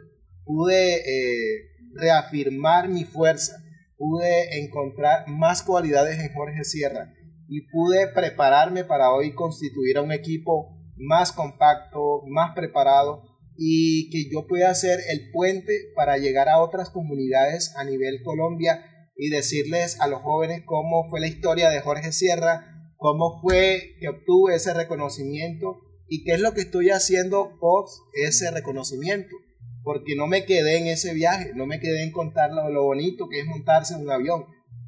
pude 0.45 0.95
eh, 0.95 1.71
reafirmar 1.93 2.87
mi 2.89 3.03
fuerza, 3.03 3.53
pude 4.01 4.63
encontrar 4.63 5.27
más 5.27 5.61
cualidades 5.61 6.17
en 6.19 6.33
Jorge 6.33 6.63
Sierra 6.63 7.13
y 7.47 7.69
pude 7.69 8.07
prepararme 8.07 8.83
para 8.83 9.13
hoy 9.13 9.35
constituir 9.35 9.99
a 9.99 10.01
un 10.01 10.11
equipo 10.11 10.75
más 10.97 11.31
compacto, 11.31 12.23
más 12.27 12.55
preparado 12.55 13.21
y 13.55 14.09
que 14.09 14.27
yo 14.33 14.47
pueda 14.47 14.73
ser 14.73 14.99
el 15.07 15.29
puente 15.31 15.91
para 15.95 16.17
llegar 16.17 16.49
a 16.49 16.63
otras 16.63 16.89
comunidades 16.89 17.75
a 17.77 17.83
nivel 17.83 18.23
Colombia 18.23 18.83
y 19.15 19.29
decirles 19.29 20.01
a 20.01 20.07
los 20.07 20.21
jóvenes 20.21 20.63
cómo 20.65 21.07
fue 21.11 21.19
la 21.19 21.27
historia 21.27 21.69
de 21.69 21.81
Jorge 21.81 22.11
Sierra, 22.11 22.89
cómo 22.97 23.39
fue 23.39 23.97
que 23.99 24.09
obtuve 24.09 24.55
ese 24.55 24.73
reconocimiento 24.73 25.77
y 26.07 26.23
qué 26.23 26.31
es 26.31 26.41
lo 26.41 26.55
que 26.55 26.61
estoy 26.61 26.89
haciendo 26.89 27.59
post 27.59 28.01
ese 28.15 28.49
reconocimiento. 28.49 29.35
Porque 29.83 30.15
no 30.15 30.27
me 30.27 30.45
quedé 30.45 30.77
en 30.77 30.87
ese 30.87 31.13
viaje, 31.13 31.51
no 31.55 31.65
me 31.65 31.79
quedé 31.79 32.03
en 32.03 32.11
contar 32.11 32.51
lo, 32.51 32.83
bonito 32.83 33.27
que 33.29 33.39
es 33.39 33.45
montarse 33.45 33.95
en 33.95 34.01
un 34.01 34.11
avión. 34.11 34.45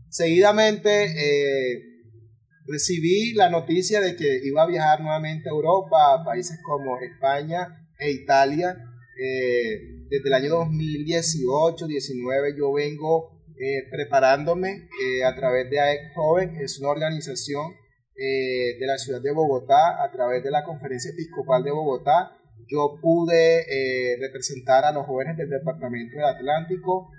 Seguidamente 0.09 1.05
eh, 1.05 1.81
recibí 2.67 3.33
la 3.33 3.49
noticia 3.49 4.01
de 4.01 4.15
que 4.15 4.41
iba 4.43 4.63
a 4.63 4.67
viajar 4.67 5.01
nuevamente 5.01 5.49
a 5.49 5.53
Europa, 5.53 6.13
a 6.13 6.23
países 6.23 6.59
como 6.63 6.99
España, 6.99 7.79
e 8.03 8.11
Italia. 8.11 8.77
Eh, 9.19 10.05
desde 10.09 10.27
el 10.27 10.33
año 10.33 10.49
2018-19 10.65 12.57
yo 12.57 12.73
vengo 12.73 13.43
eh, 13.57 13.87
preparándome 13.89 14.89
eh, 15.01 15.23
a 15.23 15.35
través 15.35 15.69
de 15.69 15.79
AEC 15.79 16.13
Joven, 16.15 16.55
es 16.57 16.79
una 16.79 16.89
organización 16.89 17.75
de 18.15 18.85
la 18.85 18.97
ciudad 18.97 19.21
de 19.21 19.31
Bogotá, 19.33 20.01
a 20.01 20.11
través 20.11 20.43
de 20.43 20.51
la 20.51 20.63
Conferencia 20.63 21.11
Episcopal 21.11 21.63
de 21.63 21.71
Bogotá. 21.71 22.37
Yo 22.67 22.99
pude 23.01 24.17
representar 24.19 24.85
a 24.85 24.91
los 24.91 25.05
jóvenes 25.05 25.37
del 25.37 25.49
Departamento 25.49 26.15
del 26.15 26.25
Atlántico. 26.25 27.09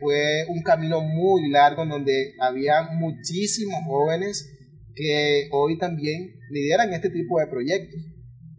fue 0.00 0.44
un 0.48 0.62
camino 0.62 1.00
muy 1.00 1.50
largo 1.50 1.82
en 1.82 1.90
donde 1.90 2.34
había 2.40 2.82
muchísimos 2.92 3.80
jóvenes 3.86 4.48
que 4.94 5.48
hoy 5.52 5.78
también 5.78 6.34
lideran 6.50 6.92
este 6.92 7.10
tipo 7.10 7.40
de 7.40 7.46
proyectos. 7.46 8.00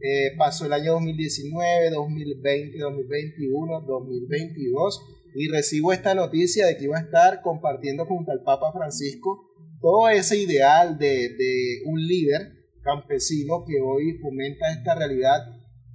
Eh, 0.01 0.35
pasó 0.37 0.65
el 0.65 0.73
año 0.73 0.93
2019, 0.93 1.89
2020, 1.91 2.77
2021, 2.77 3.81
2022 3.81 5.01
y 5.35 5.47
recibo 5.47 5.93
esta 5.93 6.13
noticia 6.13 6.67
de 6.67 6.75
que 6.75 6.83
iba 6.83 6.97
a 6.97 7.03
estar 7.03 7.41
compartiendo 7.41 8.05
junto 8.05 8.31
al 8.31 8.43
Papa 8.43 8.73
Francisco 8.73 9.49
todo 9.79 10.09
ese 10.09 10.37
ideal 10.37 10.97
de, 10.97 11.29
de 11.29 11.83
un 11.85 12.05
líder 12.05 12.51
campesino 12.81 13.63
que 13.65 13.79
hoy 13.81 14.17
fomenta 14.21 14.73
esta 14.73 14.93
realidad 14.95 15.39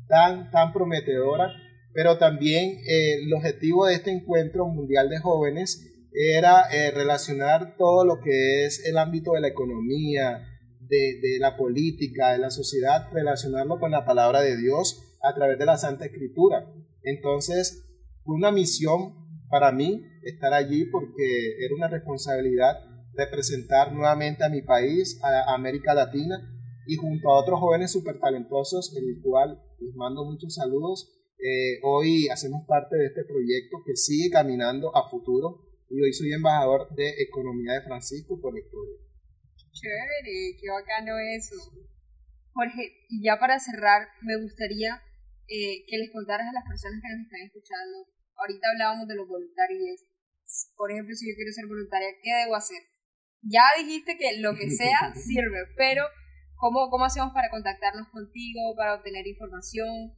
tan, 0.09 0.51
tan 0.51 0.73
prometedora, 0.73 1.53
pero 1.93 2.19
también 2.19 2.79
eh, 2.87 3.15
el 3.23 3.33
objetivo 3.33 3.87
de 3.87 3.95
este 3.95 4.11
encuentro 4.11 4.67
mundial 4.67 5.09
de 5.09 5.19
jóvenes 5.19 5.85
era 6.13 6.65
eh, 6.73 6.91
relacionar 6.91 7.77
todo 7.77 8.05
lo 8.05 8.21
que 8.21 8.65
es 8.65 8.85
el 8.87 8.99
ámbito 8.99 9.33
de 9.33 9.41
la 9.41 9.49
economía, 9.49 10.45
de, 10.89 11.39
la 11.39 11.57
política, 11.57 12.33
de 12.33 12.39
la 12.39 12.51
sociedad, 12.51 13.09
relacionarlo 13.13 13.79
con 13.79 13.91
la 13.91 14.05
palabra 14.05 14.41
de 14.41 14.57
Dios 14.57 15.19
a 15.23 15.35
través 15.35 15.59
de 15.59 15.67
la 15.67 15.77
Santa 15.77 16.07
Escritura. 16.07 16.67
Entonces, 17.03 17.85
fue 18.25 18.35
una 18.35 18.51
misión 18.51 19.15
para 19.51 19.71
mí 19.73 20.03
estar 20.23 20.53
allí 20.55 20.87
porque 20.87 21.57
era 21.65 21.75
una 21.75 21.89
responsabilidad 21.89 22.79
representar 23.15 23.93
nuevamente 23.93 24.45
a 24.45 24.49
mi 24.49 24.63
país, 24.63 25.21
a 25.23 25.55
América 25.55 25.95
Latina, 25.95 26.58
y 26.89 26.97
junto 26.97 27.29
a 27.29 27.39
otros 27.39 27.61
jóvenes 27.61 27.93
súper 27.93 28.19
talentosos, 28.19 28.97
en 28.97 29.05
el 29.05 29.21
cual 29.21 29.61
les 29.79 29.95
mando 29.95 30.25
muchos 30.25 30.55
saludos. 30.55 31.13
Eh, 31.37 31.85
hoy 31.85 32.29
hacemos 32.33 32.65
parte 32.67 32.97
de 32.97 33.13
este 33.13 33.25
proyecto 33.29 33.85
que 33.85 33.95
sigue 33.95 34.31
caminando 34.31 34.97
a 34.97 35.07
futuro 35.11 35.69
y 35.91 36.01
hoy 36.01 36.15
soy 36.15 36.33
embajador 36.33 36.89
de 36.97 37.13
Economía 37.21 37.75
de 37.75 37.83
Francisco 37.83 38.41
por 38.41 38.57
historia. 38.57 39.05
Chévere, 39.71 40.57
qué 40.57 40.71
bacano 40.73 41.13
eso. 41.37 41.61
Jorge, 42.55 43.05
y 43.11 43.23
ya 43.23 43.39
para 43.39 43.61
cerrar, 43.61 44.09
me 44.23 44.41
gustaría 44.41 44.97
eh, 45.47 45.85
que 45.87 45.99
les 45.99 46.11
contaras 46.11 46.49
a 46.49 46.57
las 46.57 46.65
personas 46.65 47.03
que 47.05 47.13
nos 47.13 47.27
están 47.29 47.45
escuchando. 47.45 48.09
Ahorita 48.35 48.65
hablábamos 48.73 49.07
de 49.09 49.15
los 49.15 49.29
voluntarios. 49.29 50.09
Por 50.75 50.91
ejemplo, 50.91 51.15
si 51.15 51.29
yo 51.29 51.37
quiero 51.37 51.53
ser 51.53 51.67
voluntaria, 51.69 52.17
¿qué 52.23 52.33
debo 52.33 52.57
hacer? 52.57 52.81
Ya 53.43 53.61
dijiste 53.77 54.17
que 54.17 54.41
lo 54.41 54.57
que 54.57 54.71
sea 54.71 55.13
sirve, 55.15 55.69
pero 55.77 56.03
¿cómo, 56.59 56.91
cómo 56.91 57.05
hacemos 57.05 57.33
para 57.33 57.51
contactarnos 57.51 58.09
contigo, 58.09 58.75
para 58.77 58.95
obtener 58.95 59.27
información, 59.27 60.13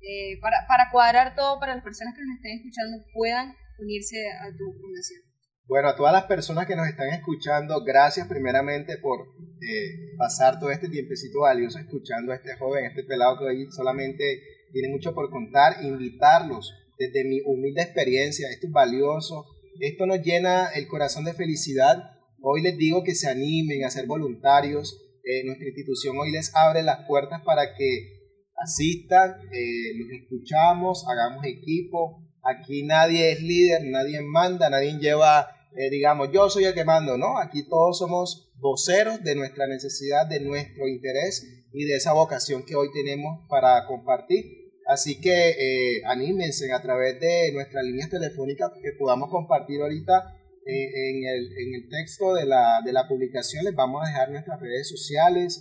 eh, 0.00 0.40
para, 0.40 0.66
para 0.66 0.90
cuadrar 0.90 1.34
todo 1.36 1.60
para 1.60 1.74
las 1.74 1.84
personas 1.84 2.14
que 2.14 2.24
nos 2.24 2.36
estén 2.36 2.58
escuchando 2.58 3.04
puedan 3.14 3.54
unirse 3.78 4.16
a 4.40 4.50
tu 4.50 4.72
fundación? 4.80 5.20
Bueno, 5.66 5.88
a 5.88 5.96
todas 5.96 6.12
las 6.12 6.24
personas 6.24 6.66
que 6.66 6.74
nos 6.74 6.88
están 6.88 7.08
escuchando, 7.10 7.84
gracias 7.84 8.26
primeramente 8.26 8.98
por 8.98 9.20
eh, 9.20 10.16
pasar 10.18 10.58
todo 10.58 10.70
este 10.70 10.88
tiempecito 10.88 11.40
valioso 11.40 11.78
escuchando 11.78 12.32
a 12.32 12.34
este 12.34 12.56
joven, 12.56 12.84
este 12.84 13.04
pelado 13.04 13.38
que 13.38 13.44
hoy 13.44 13.70
solamente 13.70 14.42
tiene 14.72 14.88
mucho 14.88 15.14
por 15.14 15.30
contar, 15.30 15.84
invitarlos 15.84 16.74
desde 16.98 17.24
mi 17.24 17.40
humilde 17.44 17.82
experiencia, 17.82 18.50
esto 18.50 18.66
es 18.66 18.72
valioso, 18.72 19.46
esto 19.80 20.06
nos 20.06 20.20
llena 20.22 20.68
el 20.74 20.88
corazón 20.88 21.24
de 21.24 21.32
felicidad. 21.32 22.10
Hoy 22.40 22.62
les 22.62 22.76
digo 22.76 23.04
que 23.04 23.14
se 23.14 23.30
animen 23.30 23.84
a 23.84 23.90
ser 23.90 24.06
voluntarios, 24.06 24.98
eh, 25.24 25.44
nuestra 25.44 25.66
institución 25.66 26.16
hoy 26.18 26.30
les 26.32 26.54
abre 26.54 26.82
las 26.82 27.06
puertas 27.06 27.42
para 27.42 27.74
que 27.74 28.20
asistan, 28.56 29.36
eh, 29.52 29.94
los 29.96 30.10
escuchamos, 30.10 31.04
hagamos 31.08 31.44
equipo, 31.46 32.22
Aquí 32.44 32.82
nadie 32.82 33.32
es 33.32 33.40
líder, 33.40 33.84
nadie 33.84 34.20
manda, 34.20 34.68
nadie 34.68 34.98
lleva, 34.98 35.48
eh, 35.76 35.90
digamos, 35.90 36.30
yo 36.32 36.50
soy 36.50 36.64
el 36.64 36.74
que 36.74 36.84
mando, 36.84 37.16
¿no? 37.16 37.38
Aquí 37.38 37.68
todos 37.68 37.98
somos 37.98 38.50
voceros 38.56 39.22
de 39.22 39.36
nuestra 39.36 39.68
necesidad, 39.68 40.26
de 40.26 40.40
nuestro 40.40 40.88
interés 40.88 41.46
y 41.72 41.84
de 41.84 41.94
esa 41.94 42.12
vocación 42.12 42.64
que 42.64 42.74
hoy 42.74 42.90
tenemos 42.92 43.46
para 43.48 43.86
compartir. 43.86 44.72
Así 44.88 45.20
que 45.20 45.50
eh, 45.50 46.02
anímense 46.04 46.72
a 46.72 46.82
través 46.82 47.20
de 47.20 47.52
nuestras 47.52 47.84
líneas 47.84 48.10
telefónicas 48.10 48.72
que 48.82 48.90
podamos 48.98 49.30
compartir 49.30 49.80
ahorita 49.80 50.36
en, 50.64 51.24
el, 51.24 51.52
en, 51.58 51.74
el, 51.74 51.88
texto 51.88 52.34
de 52.34 52.46
la, 52.46 52.80
de 52.84 52.92
la, 52.92 53.08
publicación. 53.08 53.64
Les 53.64 53.74
vamos 53.74 54.02
a 54.04 54.08
dejar 54.08 54.30
nuestras 54.30 54.60
redes 54.60 54.88
sociales. 54.88 55.60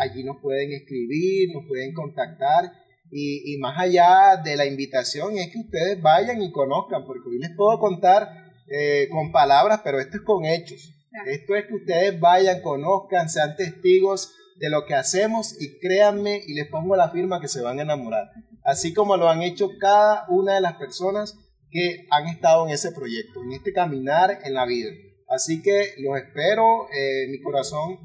allí 0.00 0.24
nos 0.24 0.40
pueden 0.40 0.72
escribir, 0.72 1.50
nos 1.52 1.66
pueden 1.66 1.92
contactar 1.92 2.72
y, 3.10 3.54
y, 3.54 3.58
más 3.58 3.78
allá 3.78 4.36
de 4.42 4.56
la 4.56 4.66
invitación 4.66 5.38
es 5.38 5.50
que 5.50 5.58
ustedes 5.58 6.00
vayan 6.02 6.42
y 6.42 6.52
conozcan, 6.52 7.04
porque 7.06 7.28
hoy 7.28 7.38
les 7.38 7.50
puedo 7.56 7.78
contar 7.78 8.28
eh, 8.70 9.08
con 9.10 9.32
palabras, 9.32 9.80
pero 9.82 9.98
esto 9.98 10.18
es 10.18 10.22
con 10.22 10.44
hechos. 10.44 10.94
Esto 11.26 11.56
es 11.56 11.66
que 11.66 11.74
ustedes 11.74 12.20
vayan, 12.20 12.60
conozcan, 12.60 13.30
sean 13.30 13.56
testigos 13.56 14.34
de 14.56 14.68
lo 14.68 14.84
que 14.84 14.94
hacemos 14.94 15.60
y 15.60 15.78
créanme 15.78 16.42
y 16.46 16.54
les 16.54 16.68
pongo 16.68 16.96
la 16.96 17.10
firma 17.10 17.40
que 17.40 17.48
se 17.48 17.62
van 17.62 17.78
a 17.78 17.82
enamorar. 17.82 18.30
Así 18.62 18.92
como 18.92 19.16
lo 19.16 19.28
han 19.28 19.42
hecho 19.42 19.70
cada 19.80 20.26
una 20.28 20.56
de 20.56 20.60
las 20.60 20.74
personas 20.74 21.38
que 21.70 22.06
han 22.10 22.26
estado 22.28 22.66
en 22.66 22.74
ese 22.74 22.92
proyecto, 22.92 23.42
en 23.42 23.52
este 23.52 23.72
caminar 23.72 24.40
en 24.44 24.54
la 24.54 24.66
vida. 24.66 24.90
Así 25.28 25.62
que 25.62 25.94
los 25.98 26.16
espero, 26.18 26.88
eh, 26.90 27.28
mi 27.28 27.40
corazón 27.40 27.98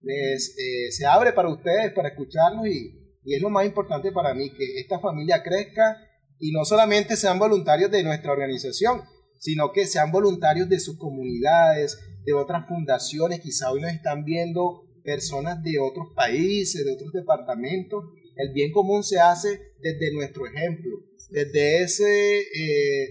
les, 0.00 0.56
eh, 0.58 0.90
se 0.90 1.06
abre 1.06 1.32
para 1.32 1.50
ustedes, 1.50 1.92
para 1.92 2.08
escucharnos 2.08 2.66
y, 2.66 3.18
y 3.24 3.34
es 3.34 3.42
lo 3.42 3.50
más 3.50 3.66
importante 3.66 4.10
para 4.12 4.34
mí, 4.34 4.50
que 4.50 4.80
esta 4.80 4.98
familia 4.98 5.42
crezca 5.42 5.96
y 6.38 6.50
no 6.50 6.64
solamente 6.64 7.16
sean 7.16 7.38
voluntarios 7.38 7.90
de 7.90 8.02
nuestra 8.02 8.32
organización, 8.32 9.02
sino 9.38 9.72
que 9.72 9.86
sean 9.86 10.10
voluntarios 10.10 10.68
de 10.68 10.80
sus 10.80 10.98
comunidades, 10.98 11.98
de 12.24 12.32
otras 12.32 12.66
fundaciones, 12.68 13.40
quizá 13.40 13.70
hoy 13.70 13.80
nos 13.80 13.92
están 13.92 14.24
viendo 14.24 14.84
personas 15.04 15.62
de 15.62 15.78
otros 15.78 16.08
países, 16.14 16.84
de 16.84 16.92
otros 16.92 17.12
departamentos. 17.12 18.04
El 18.36 18.52
bien 18.52 18.72
común 18.72 19.02
se 19.02 19.20
hace 19.20 19.74
desde 19.80 20.12
nuestro 20.14 20.46
ejemplo, 20.46 20.98
desde 21.30 21.82
ese, 21.82 22.40
eh, 22.40 23.08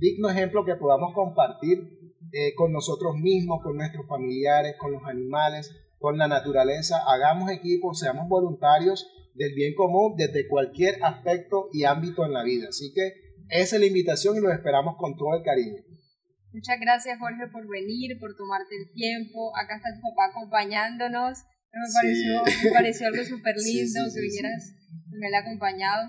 digno 0.00 0.28
ejemplo 0.28 0.64
que 0.64 0.76
podamos 0.76 1.12
compartir 1.14 1.78
eh, 2.32 2.54
con 2.54 2.72
nosotros 2.72 3.14
mismos, 3.16 3.62
con 3.62 3.76
nuestros 3.76 4.06
familiares, 4.06 4.76
con 4.78 4.92
los 4.92 5.02
animales, 5.04 5.74
con 5.98 6.18
la 6.18 6.28
naturaleza. 6.28 6.98
Hagamos 7.06 7.50
equipo, 7.50 7.94
seamos 7.94 8.28
voluntarios 8.28 9.06
del 9.34 9.54
bien 9.54 9.74
común 9.74 10.14
desde 10.16 10.48
cualquier 10.48 11.02
aspecto 11.02 11.68
y 11.72 11.84
ámbito 11.84 12.24
en 12.26 12.32
la 12.32 12.42
vida. 12.42 12.68
Así 12.68 12.92
que 12.92 13.12
esa 13.48 13.76
es 13.76 13.80
la 13.80 13.86
invitación 13.86 14.36
y 14.36 14.40
los 14.40 14.52
esperamos 14.52 14.96
con 14.98 15.16
todo 15.16 15.34
el 15.36 15.42
cariño. 15.42 15.82
Muchas 16.52 16.80
gracias 16.80 17.18
Jorge 17.18 17.46
por 17.52 17.66
venir, 17.68 18.18
por 18.18 18.34
tomarte 18.36 18.74
el 18.76 18.92
tiempo. 18.92 19.52
Acá 19.56 19.76
está 19.76 19.88
tu 19.94 20.00
papá 20.00 20.30
acompañándonos. 20.30 21.38
Me 21.72 21.92
pareció, 21.92 22.64
me 22.64 22.70
pareció 22.72 23.06
algo 23.08 23.24
súper 23.36 23.56
lindo 23.56 24.00
que 24.14 24.20
vinieras, 24.20 24.74
me 25.10 25.36
ha 25.36 25.40
acompañado. 25.40 26.08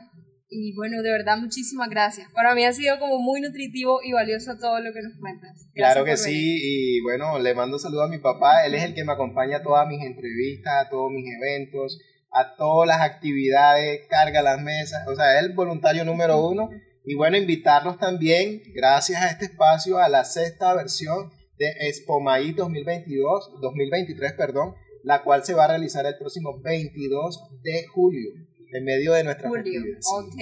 Y 0.52 0.74
bueno, 0.76 1.04
de 1.04 1.12
verdad, 1.12 1.38
muchísimas 1.38 1.89
gracias. 1.89 2.28
Para 2.34 2.56
mí 2.56 2.65
ha 2.65 2.74
sido 2.74 2.98
como 2.98 3.19
muy 3.19 3.39
nutritivo 3.39 4.00
y 4.04 4.13
valioso 4.13 4.58
todo 4.58 4.80
lo 4.80 4.91
que 4.93 5.04
nos 5.04 5.13
cuentas. 5.19 5.69
claro 5.76 6.04
que 6.04 6.17
sí, 6.17 6.58
y 6.63 7.02
bueno, 7.02 7.38
le 7.38 7.54
mando 7.54 7.78
saludos 7.78 8.08
a 8.08 8.12
mi 8.12 8.17
papá. 8.17 8.65
Él 8.65 8.74
es 8.74 8.84
el 8.84 8.95
que 8.95 9.04
me 9.04 9.13
acompaña 9.13 9.58
a 9.58 9.63
todas 9.63 9.88
mis 9.88 10.04
entrevistas, 10.04 10.86
a 10.86 10.89
todos 10.89 11.12
mis 11.12 11.26
eventos, 11.32 12.00
a 12.32 12.56
todas 12.56 12.88
las 12.88 13.02
actividades, 13.02 14.08
carga 14.10 14.41
las 14.41 14.60
mesas. 14.60 15.08
O 15.08 15.15
sea, 15.15 15.38
es 15.38 15.45
el 15.45 15.54
voluntario 15.54 16.04
número 16.04 16.43
uno. 16.43 16.69
Y 17.06 17.13
bueno, 17.13 17.38
invitarlos 17.38 18.00
también, 18.00 18.62
gracias 18.74 19.22
a 19.22 19.30
este 19.30 19.45
espacio, 19.45 20.00
a 20.00 20.10
la 20.10 20.24
sexta 20.26 20.74
versión 20.74 21.32
de 21.60 21.89
Expo 21.89 22.22
Maíz 22.22 22.56
2022, 22.56 23.62
2023, 23.62 24.34
perdón, 24.34 24.74
la 25.04 25.24
cual 25.24 25.44
se 25.44 25.54
va 25.54 25.66
a 25.66 25.70
realizar 25.70 26.06
el 26.06 26.18
próximo 26.18 26.62
22 26.62 27.62
de 27.64 27.86
julio 27.88 28.32
en 28.72 28.84
medio 28.84 29.14
de 29.14 29.24
nuestra 29.24 29.50
Julio, 29.50 29.82
ok. 29.82 30.36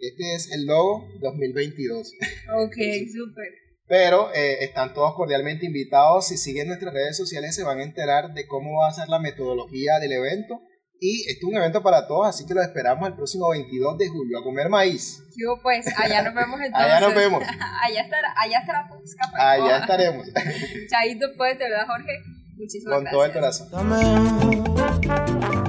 Este 0.00 0.34
es 0.34 0.52
el 0.52 0.66
logo 0.66 1.06
2022. 1.20 2.12
Ok, 2.58 2.74
súper. 3.12 3.48
Pero 3.86 4.32
eh, 4.34 4.64
están 4.64 4.94
todos 4.94 5.14
cordialmente 5.14 5.66
invitados. 5.66 6.28
Si 6.28 6.36
siguen 6.36 6.68
nuestras 6.68 6.94
redes 6.94 7.16
sociales 7.16 7.54
se 7.54 7.64
van 7.64 7.80
a 7.80 7.82
enterar 7.82 8.34
de 8.34 8.46
cómo 8.46 8.80
va 8.80 8.88
a 8.88 8.92
ser 8.92 9.08
la 9.08 9.18
metodología 9.18 9.98
del 9.98 10.12
evento. 10.12 10.60
Y 11.02 11.22
este 11.22 11.38
es 11.38 11.44
un 11.44 11.56
evento 11.56 11.82
para 11.82 12.06
todos, 12.06 12.28
así 12.28 12.44
que 12.44 12.52
lo 12.52 12.60
esperamos 12.60 13.08
el 13.08 13.14
próximo 13.14 13.48
22 13.48 13.96
de 13.96 14.08
julio 14.08 14.38
a 14.38 14.44
comer 14.44 14.68
maíz. 14.68 15.22
Yo 15.34 15.58
pues, 15.62 15.86
allá 15.96 16.22
nos 16.22 16.34
vemos 16.34 16.60
entonces. 16.60 16.90
allá 16.92 17.00
nos 17.00 17.14
vemos. 17.14 17.42
allá 17.82 18.02
estará, 18.02 18.34
allá 18.36 18.58
estará 18.58 18.88
Allá 19.38 19.78
estaremos. 19.78 20.26
Chaito 20.90 21.26
pues, 21.38 21.58
de 21.58 21.70
verdad 21.70 21.86
Jorge. 21.86 22.39
Muchísimas 22.60 22.94
Con 22.94 23.04
gracias. 23.04 23.12
todo 23.12 23.24
el 23.24 23.32
corazón. 23.32 25.59